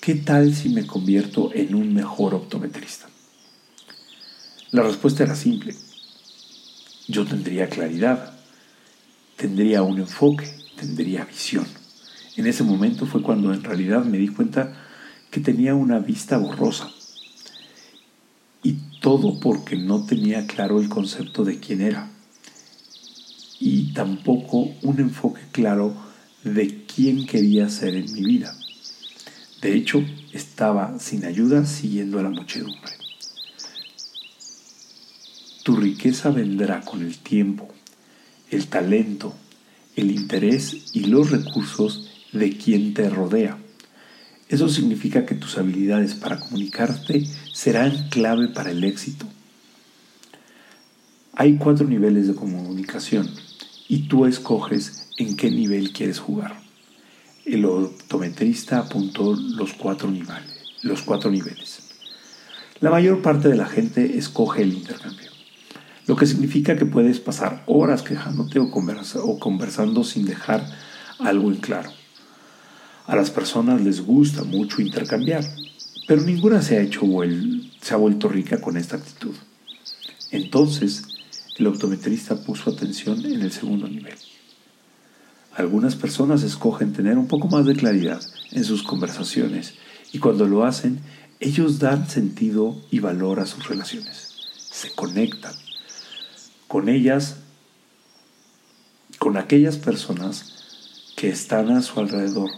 ¿qué 0.00 0.14
tal 0.14 0.54
si 0.54 0.68
me 0.68 0.86
convierto 0.86 1.50
en 1.54 1.74
un 1.74 1.94
mejor 1.94 2.34
optometrista? 2.34 3.08
La 4.70 4.82
respuesta 4.82 5.22
era 5.22 5.34
simple. 5.34 5.74
Yo 7.08 7.26
tendría 7.26 7.68
claridad, 7.68 8.32
tendría 9.36 9.82
un 9.82 9.98
enfoque, 9.98 10.48
tendría 10.76 11.24
visión. 11.24 11.66
En 12.36 12.46
ese 12.46 12.62
momento 12.62 13.06
fue 13.06 13.22
cuando 13.22 13.52
en 13.52 13.62
realidad 13.62 14.04
me 14.04 14.18
di 14.18 14.28
cuenta 14.28 14.72
que 15.32 15.40
tenía 15.40 15.74
una 15.74 15.98
vista 15.98 16.36
borrosa. 16.36 16.90
Y 18.62 18.74
todo 19.00 19.40
porque 19.40 19.76
no 19.76 20.04
tenía 20.04 20.46
claro 20.46 20.78
el 20.78 20.90
concepto 20.90 21.42
de 21.42 21.58
quién 21.58 21.80
era. 21.80 22.10
Y 23.58 23.94
tampoco 23.94 24.68
un 24.82 25.00
enfoque 25.00 25.40
claro 25.50 25.96
de 26.44 26.84
quién 26.84 27.26
quería 27.26 27.70
ser 27.70 27.96
en 27.96 28.12
mi 28.12 28.22
vida. 28.22 28.54
De 29.62 29.74
hecho, 29.74 30.04
estaba 30.32 30.98
sin 30.98 31.24
ayuda 31.24 31.64
siguiendo 31.64 32.18
a 32.18 32.22
la 32.22 32.30
muchedumbre. 32.30 32.92
Tu 35.64 35.76
riqueza 35.76 36.30
vendrá 36.30 36.82
con 36.82 37.02
el 37.02 37.16
tiempo, 37.16 37.68
el 38.50 38.66
talento, 38.66 39.34
el 39.96 40.10
interés 40.10 40.90
y 40.92 41.04
los 41.04 41.30
recursos 41.30 42.10
de 42.32 42.54
quien 42.56 42.92
te 42.92 43.08
rodea. 43.08 43.56
Eso 44.52 44.68
significa 44.68 45.24
que 45.24 45.34
tus 45.34 45.56
habilidades 45.56 46.14
para 46.14 46.38
comunicarte 46.38 47.24
serán 47.54 48.10
clave 48.10 48.48
para 48.48 48.70
el 48.70 48.84
éxito. 48.84 49.24
Hay 51.32 51.56
cuatro 51.56 51.88
niveles 51.88 52.28
de 52.28 52.34
comunicación 52.34 53.30
y 53.88 54.08
tú 54.08 54.26
escoges 54.26 55.08
en 55.16 55.38
qué 55.38 55.50
nivel 55.50 55.94
quieres 55.94 56.18
jugar. 56.18 56.60
El 57.46 57.64
optometrista 57.64 58.80
apuntó 58.80 59.34
los 59.34 59.72
cuatro 59.72 60.10
niveles. 60.10 60.76
Los 60.82 61.00
cuatro 61.00 61.30
niveles. 61.30 61.78
La 62.80 62.90
mayor 62.90 63.22
parte 63.22 63.48
de 63.48 63.56
la 63.56 63.66
gente 63.66 64.18
escoge 64.18 64.64
el 64.64 64.74
intercambio, 64.74 65.30
lo 66.06 66.14
que 66.14 66.26
significa 66.26 66.76
que 66.76 66.84
puedes 66.84 67.20
pasar 67.20 67.62
horas 67.64 68.02
quejándote 68.02 68.58
o, 68.58 68.64
o 68.64 69.38
conversando 69.38 70.04
sin 70.04 70.26
dejar 70.26 70.68
algo 71.20 71.50
en 71.50 71.56
claro. 71.56 72.01
A 73.06 73.16
las 73.16 73.30
personas 73.30 73.80
les 73.80 74.00
gusta 74.00 74.44
mucho 74.44 74.80
intercambiar, 74.80 75.44
pero 76.06 76.22
ninguna 76.22 76.62
se 76.62 76.76
ha, 76.76 76.80
hecho 76.80 77.02
se 77.80 77.94
ha 77.94 77.96
vuelto 77.96 78.28
rica 78.28 78.60
con 78.60 78.76
esta 78.76 78.96
actitud. 78.96 79.34
Entonces, 80.30 81.02
el 81.58 81.66
optometrista 81.66 82.36
puso 82.36 82.70
atención 82.70 83.24
en 83.26 83.42
el 83.42 83.50
segundo 83.50 83.88
nivel. 83.88 84.14
Algunas 85.54 85.96
personas 85.96 86.42
escogen 86.42 86.92
tener 86.92 87.18
un 87.18 87.26
poco 87.26 87.48
más 87.48 87.66
de 87.66 87.74
claridad 87.74 88.20
en 88.52 88.64
sus 88.64 88.82
conversaciones 88.82 89.74
y 90.12 90.18
cuando 90.18 90.46
lo 90.46 90.64
hacen, 90.64 91.00
ellos 91.40 91.80
dan 91.80 92.08
sentido 92.08 92.80
y 92.90 93.00
valor 93.00 93.40
a 93.40 93.46
sus 93.46 93.68
relaciones. 93.68 94.28
Se 94.56 94.92
conectan 94.92 95.54
con 96.68 96.88
ellas, 96.88 97.36
con 99.18 99.36
aquellas 99.36 99.76
personas 99.76 101.12
que 101.16 101.28
están 101.28 101.70
a 101.70 101.82
su 101.82 102.00
alrededor 102.00 102.50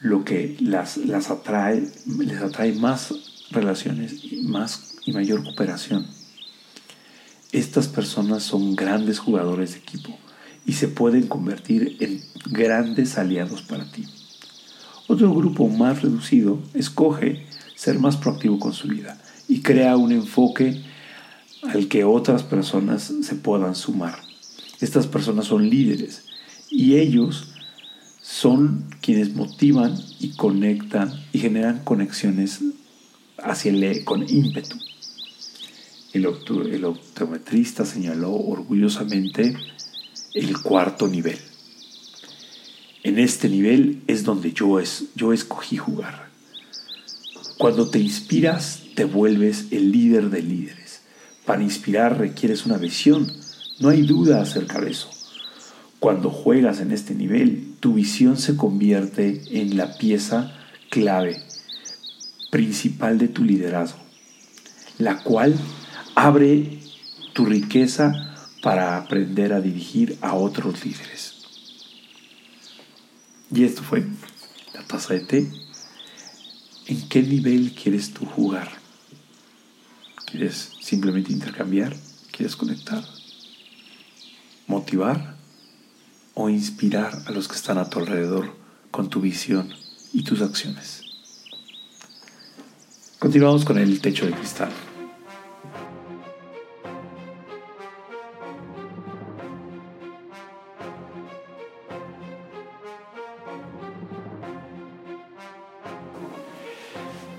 lo 0.00 0.24
que 0.24 0.56
las, 0.60 0.96
las 0.98 1.30
atrae, 1.30 1.88
les 2.18 2.40
atrae 2.40 2.72
más 2.72 3.14
relaciones 3.50 4.20
más, 4.42 4.96
y 5.04 5.12
mayor 5.12 5.42
cooperación. 5.42 6.06
Estas 7.52 7.88
personas 7.88 8.42
son 8.42 8.74
grandes 8.76 9.18
jugadores 9.18 9.72
de 9.72 9.78
equipo 9.78 10.18
y 10.66 10.72
se 10.72 10.88
pueden 10.88 11.28
convertir 11.28 11.96
en 12.00 12.20
grandes 12.50 13.18
aliados 13.18 13.62
para 13.62 13.90
ti. 13.90 14.04
Otro 15.06 15.32
grupo 15.32 15.68
más 15.68 16.02
reducido 16.02 16.60
escoge 16.74 17.46
ser 17.76 17.98
más 17.98 18.16
proactivo 18.16 18.58
con 18.58 18.72
su 18.72 18.88
vida 18.88 19.20
y 19.46 19.62
crea 19.62 19.96
un 19.96 20.10
enfoque 20.10 20.82
al 21.62 21.88
que 21.88 22.04
otras 22.04 22.42
personas 22.42 23.12
se 23.22 23.34
puedan 23.36 23.76
sumar. 23.76 24.18
Estas 24.80 25.06
personas 25.06 25.46
son 25.46 25.68
líderes 25.70 26.24
y 26.68 26.96
ellos 26.96 27.54
son 28.40 28.84
quienes 29.00 29.34
motivan 29.34 29.98
y 30.20 30.36
conectan 30.36 31.24
y 31.32 31.38
generan 31.38 31.82
conexiones 31.84 32.60
hacia 33.38 33.72
el 33.72 34.04
con 34.04 34.28
ímpetu. 34.28 34.76
El, 36.12 36.28
el 36.70 36.84
optometrista 36.84 37.86
señaló 37.86 38.34
orgullosamente 38.34 39.56
el 40.34 40.60
cuarto 40.60 41.08
nivel. 41.08 41.38
En 43.04 43.18
este 43.18 43.48
nivel 43.48 44.02
es 44.06 44.24
donde 44.24 44.52
yo, 44.52 44.80
es, 44.80 45.04
yo 45.14 45.32
escogí 45.32 45.78
jugar. 45.78 46.28
Cuando 47.56 47.88
te 47.88 48.00
inspiras, 48.00 48.82
te 48.94 49.06
vuelves 49.06 49.68
el 49.70 49.92
líder 49.92 50.28
de 50.28 50.42
líderes. 50.42 51.00
Para 51.46 51.62
inspirar 51.62 52.18
requieres 52.18 52.66
una 52.66 52.76
visión. 52.76 53.32
No 53.78 53.88
hay 53.88 54.02
duda 54.02 54.42
acerca 54.42 54.78
de 54.78 54.90
eso. 54.90 55.15
Cuando 56.06 56.30
juegas 56.30 56.78
en 56.78 56.92
este 56.92 57.16
nivel, 57.16 57.74
tu 57.80 57.94
visión 57.94 58.38
se 58.38 58.54
convierte 58.54 59.42
en 59.50 59.76
la 59.76 59.98
pieza 59.98 60.56
clave 60.88 61.42
principal 62.52 63.18
de 63.18 63.26
tu 63.26 63.42
liderazgo, 63.42 63.98
la 64.98 65.24
cual 65.24 65.58
abre 66.14 66.78
tu 67.32 67.44
riqueza 67.44 68.12
para 68.62 68.98
aprender 68.98 69.52
a 69.52 69.60
dirigir 69.60 70.16
a 70.20 70.34
otros 70.34 70.84
líderes. 70.84 71.42
Y 73.52 73.64
esto 73.64 73.82
fue 73.82 74.06
la 74.74 74.86
taza 74.86 75.14
de 75.14 75.20
té. 75.22 75.50
¿En 76.86 77.08
qué 77.08 77.20
nivel 77.20 77.72
quieres 77.72 78.14
tú 78.14 78.26
jugar? 78.26 78.70
¿Quieres 80.24 80.70
simplemente 80.80 81.32
intercambiar? 81.32 81.96
¿Quieres 82.30 82.54
conectar? 82.54 83.02
¿Motivar? 84.68 85.35
¿O 86.38 86.50
inspirar 86.50 87.22
a 87.26 87.30
los 87.30 87.48
que 87.48 87.54
están 87.54 87.78
a 87.78 87.88
tu 87.88 87.98
alrededor 87.98 88.50
con 88.90 89.08
tu 89.08 89.22
visión 89.22 89.70
y 90.12 90.22
tus 90.22 90.42
acciones? 90.42 91.02
Continuamos 93.18 93.64
con 93.64 93.78
el 93.78 94.02
techo 94.02 94.26
de 94.26 94.32
cristal. 94.32 94.68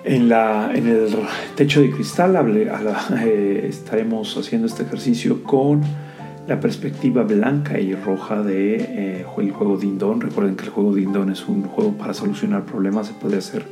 En, 0.05 0.27
la, 0.27 0.71
en 0.73 0.88
el 0.88 1.15
techo 1.55 1.81
de 1.81 1.91
cristal 1.91 2.36
eh, 3.21 3.67
estaremos 3.69 4.36
haciendo 4.38 4.65
este 4.65 4.81
ejercicio 4.81 5.43
con 5.43 5.83
la 6.47 6.60
perspectiva 6.60 7.23
blanca 7.23 7.79
y 7.79 7.93
roja 7.93 8.41
de 8.41 8.75
eh, 9.21 9.25
juego 9.25 9.77
Dindon. 9.77 10.21
Recuerden 10.21 10.55
que 10.55 10.65
el 10.65 10.69
juego 10.69 10.93
Dindon 10.93 11.29
es 11.29 11.47
un 11.47 11.63
juego 11.63 11.93
para 11.93 12.13
solucionar 12.13 12.63
problemas, 12.63 13.07
se 13.07 13.13
puede 13.13 13.38
hacer 13.38 13.65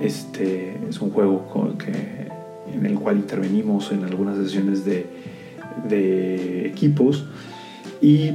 este 0.00 0.76
es 0.88 1.00
un 1.00 1.10
juego 1.10 1.76
que, 1.78 1.92
en 2.72 2.86
el 2.86 2.98
cual 2.98 3.16
intervenimos 3.16 3.92
en 3.92 4.04
algunas 4.04 4.36
sesiones 4.36 4.84
de, 4.84 5.06
equipos 6.66 7.26
y 8.00 8.30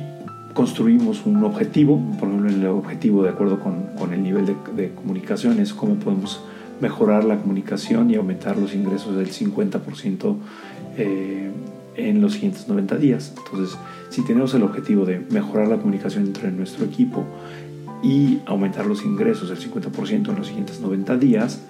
construimos 0.53 1.25
un 1.25 1.43
objetivo, 1.43 2.01
por 2.19 2.29
ejemplo 2.29 2.49
el 2.49 2.65
objetivo 2.67 3.23
de 3.23 3.29
acuerdo 3.29 3.59
con, 3.59 4.13
el 4.13 4.23
nivel 4.23 4.45
de, 4.45 4.91
comunicación 4.91 5.59
es 5.59 5.73
cómo 5.73 5.95
podemos 5.95 6.41
mejorar 6.79 7.23
la 7.23 7.37
comunicación 7.37 8.09
y 8.11 8.15
aumentar 8.15 8.57
los 8.57 8.73
ingresos 8.73 9.15
del 9.15 9.29
50% 9.29 10.35
eh, 10.97 11.51
en 11.95 12.21
los 12.21 12.33
siguientes 12.33 12.67
90 12.67 12.97
días. 12.97 13.33
Entonces, 13.37 13.77
si 14.09 14.23
tenemos 14.23 14.53
el 14.53 14.63
objetivo 14.63 15.05
de 15.05 15.19
mejorar 15.29 15.67
la 15.67 15.77
comunicación 15.77 16.25
entre 16.25 16.51
nuestro 16.51 16.85
equipo 16.85 17.23
y 18.01 18.39
aumentar 18.45 18.85
los 18.85 19.03
ingresos 19.03 19.49
del 19.49 19.59
50% 19.59 20.29
en 20.29 20.35
los 20.35 20.47
siguientes 20.47 20.79
90 20.79 21.17
días, 21.17 21.61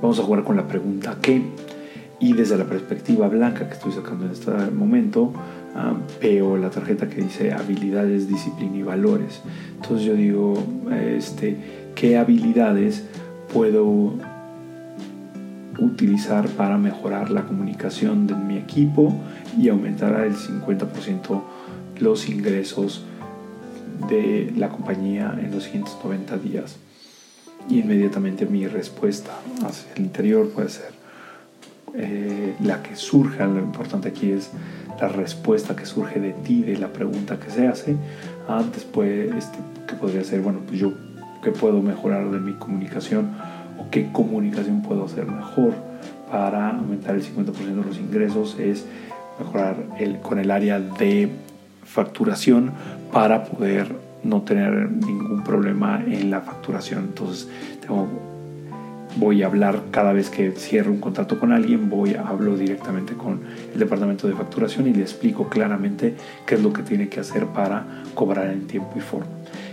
vamos 0.00 0.18
a 0.18 0.22
jugar 0.22 0.44
con 0.44 0.56
la 0.56 0.66
pregunta 0.66 1.18
¿qué? 1.22 1.42
Y 2.18 2.34
desde 2.34 2.56
la 2.56 2.64
perspectiva 2.64 3.28
blanca 3.28 3.66
que 3.66 3.74
estoy 3.74 3.92
sacando 3.92 4.26
en 4.26 4.32
este 4.32 4.52
momento, 4.70 5.32
ah, 5.74 5.94
veo 6.20 6.56
la 6.56 6.70
tarjeta 6.70 7.08
que 7.08 7.20
dice 7.20 7.52
habilidades, 7.52 8.28
disciplina 8.28 8.76
y 8.76 8.82
valores. 8.82 9.40
Entonces 9.74 10.06
yo 10.06 10.14
digo, 10.14 10.54
este, 10.92 11.56
¿qué 11.96 12.16
habilidades 12.16 13.04
puedo 13.52 14.14
utilizar 15.78 16.48
para 16.48 16.78
mejorar 16.78 17.30
la 17.30 17.44
comunicación 17.44 18.26
de 18.26 18.34
mi 18.34 18.58
equipo 18.58 19.14
y 19.58 19.68
aumentar 19.68 20.24
el 20.24 20.34
50% 20.34 21.42
los 21.98 22.28
ingresos 22.28 23.04
de 24.08 24.52
la 24.56 24.68
compañía 24.68 25.38
en 25.40 25.52
los 25.52 25.64
siguientes 25.64 25.96
90 26.02 26.36
días. 26.38 26.76
Y 27.68 27.80
inmediatamente 27.80 28.46
mi 28.46 28.66
respuesta 28.66 29.30
hacia 29.64 29.92
el 29.94 30.02
interior 30.02 30.48
puede 30.50 30.68
ser 30.68 30.90
eh, 31.94 32.54
la 32.62 32.82
que 32.82 32.96
surja. 32.96 33.46
Lo 33.46 33.60
importante 33.60 34.08
aquí 34.08 34.32
es 34.32 34.50
la 35.00 35.08
respuesta 35.08 35.76
que 35.76 35.86
surge 35.86 36.20
de 36.20 36.32
ti, 36.32 36.62
de 36.62 36.76
la 36.76 36.92
pregunta 36.92 37.38
que 37.38 37.50
se 37.50 37.68
hace. 37.68 37.96
Antes, 38.48 38.84
pues, 38.84 39.34
este, 39.34 39.58
que 39.86 39.94
podría 39.94 40.24
ser, 40.24 40.40
bueno, 40.40 40.60
pues 40.66 40.80
yo, 40.80 40.92
¿qué 41.42 41.52
puedo 41.52 41.80
mejorar 41.82 42.30
de 42.30 42.40
mi 42.40 42.54
comunicación? 42.54 43.30
¿O 43.78 43.90
qué 43.90 44.10
comunicación 44.12 44.82
puedo 44.82 45.04
hacer 45.04 45.26
mejor 45.26 45.74
para 46.30 46.70
aumentar 46.70 47.14
el 47.14 47.22
50% 47.22 47.52
de 47.52 47.74
los 47.74 47.98
ingresos? 47.98 48.56
Es 48.58 48.86
mejorar 49.38 49.76
el, 49.98 50.18
con 50.20 50.38
el 50.38 50.50
área 50.50 50.78
de 50.78 51.30
facturación 51.84 52.72
para 53.12 53.44
poder 53.44 53.94
no 54.24 54.42
tener 54.42 54.90
ningún 54.90 55.42
problema 55.42 56.02
en 56.06 56.30
la 56.30 56.40
facturación. 56.40 57.04
Entonces, 57.04 57.48
voy 59.16 59.42
a 59.42 59.46
hablar 59.46 59.80
cada 59.90 60.12
vez 60.12 60.30
que 60.30 60.52
cierro 60.52 60.90
un 60.90 61.00
contrato 61.00 61.38
con 61.38 61.52
alguien, 61.52 61.90
voy 61.90 62.14
a 62.14 62.22
hablo 62.22 62.56
directamente 62.56 63.14
con 63.14 63.40
el 63.72 63.78
departamento 63.78 64.26
de 64.26 64.34
facturación 64.34 64.86
y 64.88 64.94
le 64.94 65.02
explico 65.02 65.48
claramente 65.48 66.14
qué 66.46 66.54
es 66.54 66.62
lo 66.62 66.72
que 66.72 66.82
tiene 66.82 67.08
que 67.08 67.20
hacer 67.20 67.46
para 67.46 67.84
cobrar 68.14 68.48
en 68.50 68.66
tiempo 68.66 68.92
y 68.96 69.00
forma. 69.00 69.26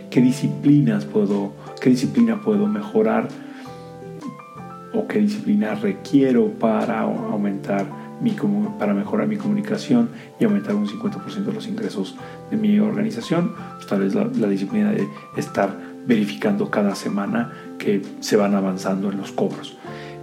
¿Qué 0.09 0.21
disciplinas 0.21 1.05
puedo, 1.05 1.53
qué 1.79 1.91
disciplina 1.91 2.41
puedo 2.41 2.65
mejorar 2.67 3.27
o 4.93 5.07
qué 5.07 5.19
disciplina 5.19 5.75
requiero 5.75 6.51
para 6.59 7.01
aumentar 7.01 7.85
para 8.77 8.93
mejorar 8.93 9.27
mi 9.27 9.37
comunicación 9.37 10.09
y 10.39 10.43
aumentar 10.43 10.75
un 10.75 10.87
50% 10.87 11.45
de 11.45 11.53
los 11.53 11.67
ingresos 11.67 12.15
de 12.51 12.57
mi 12.57 12.79
organización. 12.79 13.53
Pues, 13.75 13.87
tal 13.87 14.01
vez 14.01 14.13
la, 14.13 14.47
disciplina 14.47 14.91
de 14.91 15.07
estar 15.37 15.73
verificando 16.05 16.69
cada 16.69 16.95
semana 16.95 17.53
que 17.77 18.01
se 18.19 18.35
van 18.35 18.55
avanzando 18.55 19.11
en 19.11 19.17
los 19.17 19.31
cobros. 19.31 19.77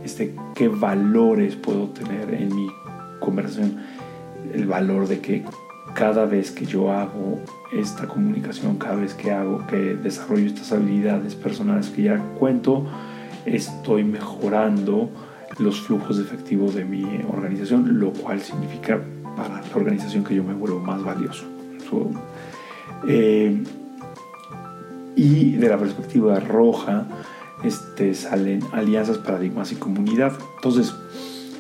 Este, 0.05 0.35
¿Qué 0.55 0.69
valores 0.69 1.57
puedo 1.57 1.89
tener 1.89 2.35
en 2.35 2.55
mi 2.55 2.69
conversación? 3.19 3.79
El 4.53 4.67
valor 4.67 5.09
de 5.09 5.21
que 5.21 5.45
cada 5.95 6.27
vez 6.27 6.51
que 6.51 6.67
yo 6.67 6.93
hago 6.93 7.41
esta 7.73 8.07
comunicación, 8.07 8.77
cada 8.77 8.97
vez 8.97 9.15
que 9.15 9.33
hago, 9.33 9.67
que 9.67 9.77
desarrollo 9.77 10.47
estas 10.47 10.71
habilidades 10.73 11.35
personales 11.35 11.89
que 11.89 12.03
ya 12.03 12.19
cuento, 12.39 12.87
estoy 13.47 14.05
mejorando 14.05 15.11
los 15.59 15.81
flujos 15.81 16.19
de 16.19 16.25
efectivo 16.25 16.71
de 16.71 16.85
mi 16.85 17.05
organización, 17.29 17.99
lo 17.99 18.13
cual 18.13 18.41
significa 18.41 19.01
para 19.37 19.63
la 19.63 19.77
organización 19.77 20.25
que 20.25 20.35
yo 20.35 20.45
me 20.45 20.55
vuelvo 20.55 20.81
más 20.81 21.03
valioso. 21.03 21.45
Eh, 23.09 23.63
y 25.15 25.53
de 25.53 25.69
la 25.69 25.79
perspectiva 25.79 26.41
roja 26.41 27.07
este, 27.63 28.15
salen 28.15 28.61
alianzas, 28.73 29.19
paradigmas 29.19 29.73
y 29.73 29.77
comunidad. 29.77 30.33
Entonces, 30.57 30.95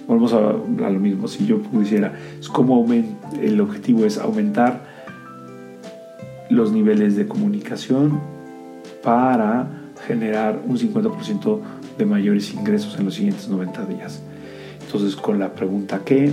volvemos 0.06 0.32
a, 0.32 0.40
lo 0.40 1.00
mismo. 1.00 1.28
Si 1.28 1.46
yo 1.46 1.60
pudiera, 1.60 2.14
es 2.38 2.48
como 2.48 2.86
el 3.40 3.60
objetivo 3.60 4.04
es 4.04 4.18
aumentar 4.18 4.84
los 6.50 6.72
niveles 6.72 7.16
de 7.16 7.26
comunicación 7.26 8.20
para 9.02 9.68
generar 10.06 10.60
un 10.64 10.78
50% 10.78 11.60
de 11.98 12.06
mayores 12.06 12.52
ingresos 12.52 12.98
en 12.98 13.04
los 13.04 13.14
siguientes 13.14 13.48
90 13.48 13.84
días. 13.86 14.20
Entonces, 14.84 15.16
con 15.16 15.38
la 15.38 15.52
pregunta 15.52 16.02
¿qué? 16.04 16.32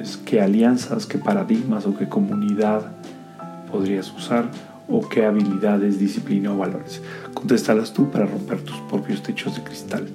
Es 0.00 0.16
qué 0.18 0.40
alianzas, 0.40 1.06
qué 1.06 1.18
paradigmas 1.18 1.86
o 1.86 1.96
qué 1.96 2.08
comunidad 2.08 2.92
podrías 3.70 4.12
usar 4.12 4.50
o 4.88 5.06
qué 5.06 5.26
habilidades, 5.26 5.98
disciplina 5.98 6.52
o 6.52 6.58
valores. 6.58 7.02
Contéstalas 7.34 7.92
tú 7.92 8.10
para 8.10 8.26
romper 8.26 8.60
tus 8.62 8.76
propios 8.88 9.22
techos 9.22 9.56
de 9.56 9.62
cristal. 9.62 10.06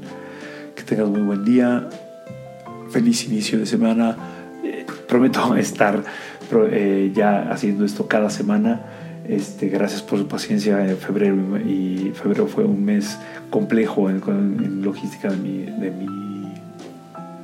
Que 0.76 0.84
tengas 0.84 1.10
muy 1.10 1.22
buen 1.22 1.46
día, 1.46 1.90
feliz 2.90 3.26
inicio 3.26 3.60
de 3.60 3.66
semana. 3.66 4.18
Eh, 4.64 4.86
prometo 5.08 5.56
estar 5.58 6.04
eh, 6.72 7.12
ya 7.14 7.52
haciendo 7.52 7.86
esto 7.86 8.08
cada 8.08 8.30
semana 8.30 8.82
este, 9.28 9.70
gracias 9.70 10.02
por 10.02 10.20
su 10.20 10.28
paciencia 10.28 10.86
en 10.88 10.98
febrero 10.98 11.36
y 11.60 12.12
febrero 12.14 12.48
fue 12.48 12.66
un 12.66 12.84
mes 12.84 13.18
complejo 13.50 14.10
en, 14.10 14.84
logística 14.84 15.30
de 15.30 15.38
mi, 15.38 15.60
de 15.64 15.92
mi, 15.92 16.54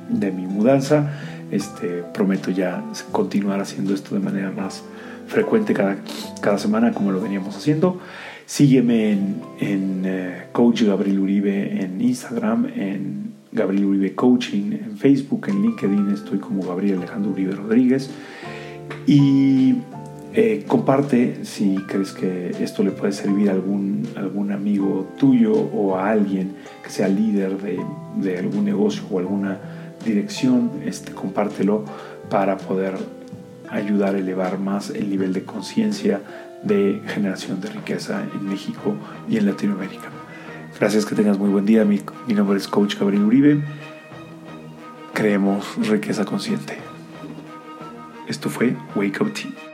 de 0.08 0.30
mi 0.30 0.46
mudanza. 0.46 1.10
Este, 1.50 2.04
prometo 2.14 2.50
ya 2.50 2.84
continuar 3.10 3.60
haciendo 3.60 3.92
esto 3.92 4.14
de 4.14 4.20
manera 4.20 4.52
más 4.52 4.84
frecuente 5.26 5.74
cada, 5.74 5.96
cada 6.40 6.58
semana 6.58 6.92
como 6.92 7.12
lo 7.12 7.20
veníamos 7.20 7.56
haciendo. 7.56 7.98
Sígueme 8.46 9.12
en, 9.12 9.40
en 9.60 10.02
eh, 10.04 10.44
Coach 10.52 10.82
Gabriel 10.82 11.18
Uribe 11.20 11.82
en 11.82 12.00
Instagram, 12.00 12.66
en 12.66 13.32
Gabriel 13.52 13.84
Uribe 13.86 14.14
Coaching, 14.14 14.72
en 14.72 14.96
Facebook, 14.96 15.46
en 15.48 15.62
LinkedIn 15.62 16.10
estoy 16.10 16.38
como 16.38 16.62
Gabriel 16.62 16.98
Alejandro 16.98 17.32
Uribe 17.32 17.52
Rodríguez. 17.54 18.10
Y 19.06 19.76
Eh, 20.32 20.64
comparte 20.68 21.44
si 21.44 21.76
crees 21.88 22.12
que 22.12 22.50
esto 22.60 22.84
le 22.84 22.92
puede 22.92 23.12
servir 23.12 23.50
a 23.50 23.52
algún, 23.52 24.08
algún 24.14 24.52
amigo 24.52 25.08
tuyo 25.18 25.52
o 25.52 25.96
a 25.96 26.10
alguien 26.10 26.54
que 26.84 26.90
sea 26.90 27.08
líder 27.08 27.56
de, 27.58 28.38
algún 28.38 28.64
negocio 28.64 29.02
o 29.10 29.18
alguna 29.18 29.58
dirección, 30.04 30.70
este, 30.84 31.12
compártelo 31.12 31.84
para 32.28 32.58
poder 32.58 32.94
ayudar 33.70 34.14
a 34.14 34.18
elevar 34.18 34.60
más 34.60 34.90
el 34.90 35.10
nivel 35.10 35.32
de 35.32 35.42
conciencia 35.42 36.20
de 36.62 37.02
generación 37.08 37.60
de 37.60 37.70
riqueza 37.70 38.22
en 38.32 38.48
México 38.48 38.94
y 39.28 39.36
en 39.36 39.46
Latinoamérica. 39.46 40.10
Gracias, 40.78 41.06
que 41.06 41.16
tengas 41.16 41.38
muy 41.38 41.50
buen 41.50 41.66
día. 41.66 41.84
Mi, 41.84 42.00
mi 42.28 42.34
nombre 42.34 42.56
es 42.56 42.68
Coach 42.68 42.96
Gabriel 42.98 43.24
Uribe. 43.24 43.62
Creemos 45.12 45.76
riqueza 45.88 46.24
consciente. 46.24 46.78
Esto 48.28 48.48
fue 48.48 48.76
Wake 48.94 49.20
Up 49.20 49.32
Team. 49.32 49.69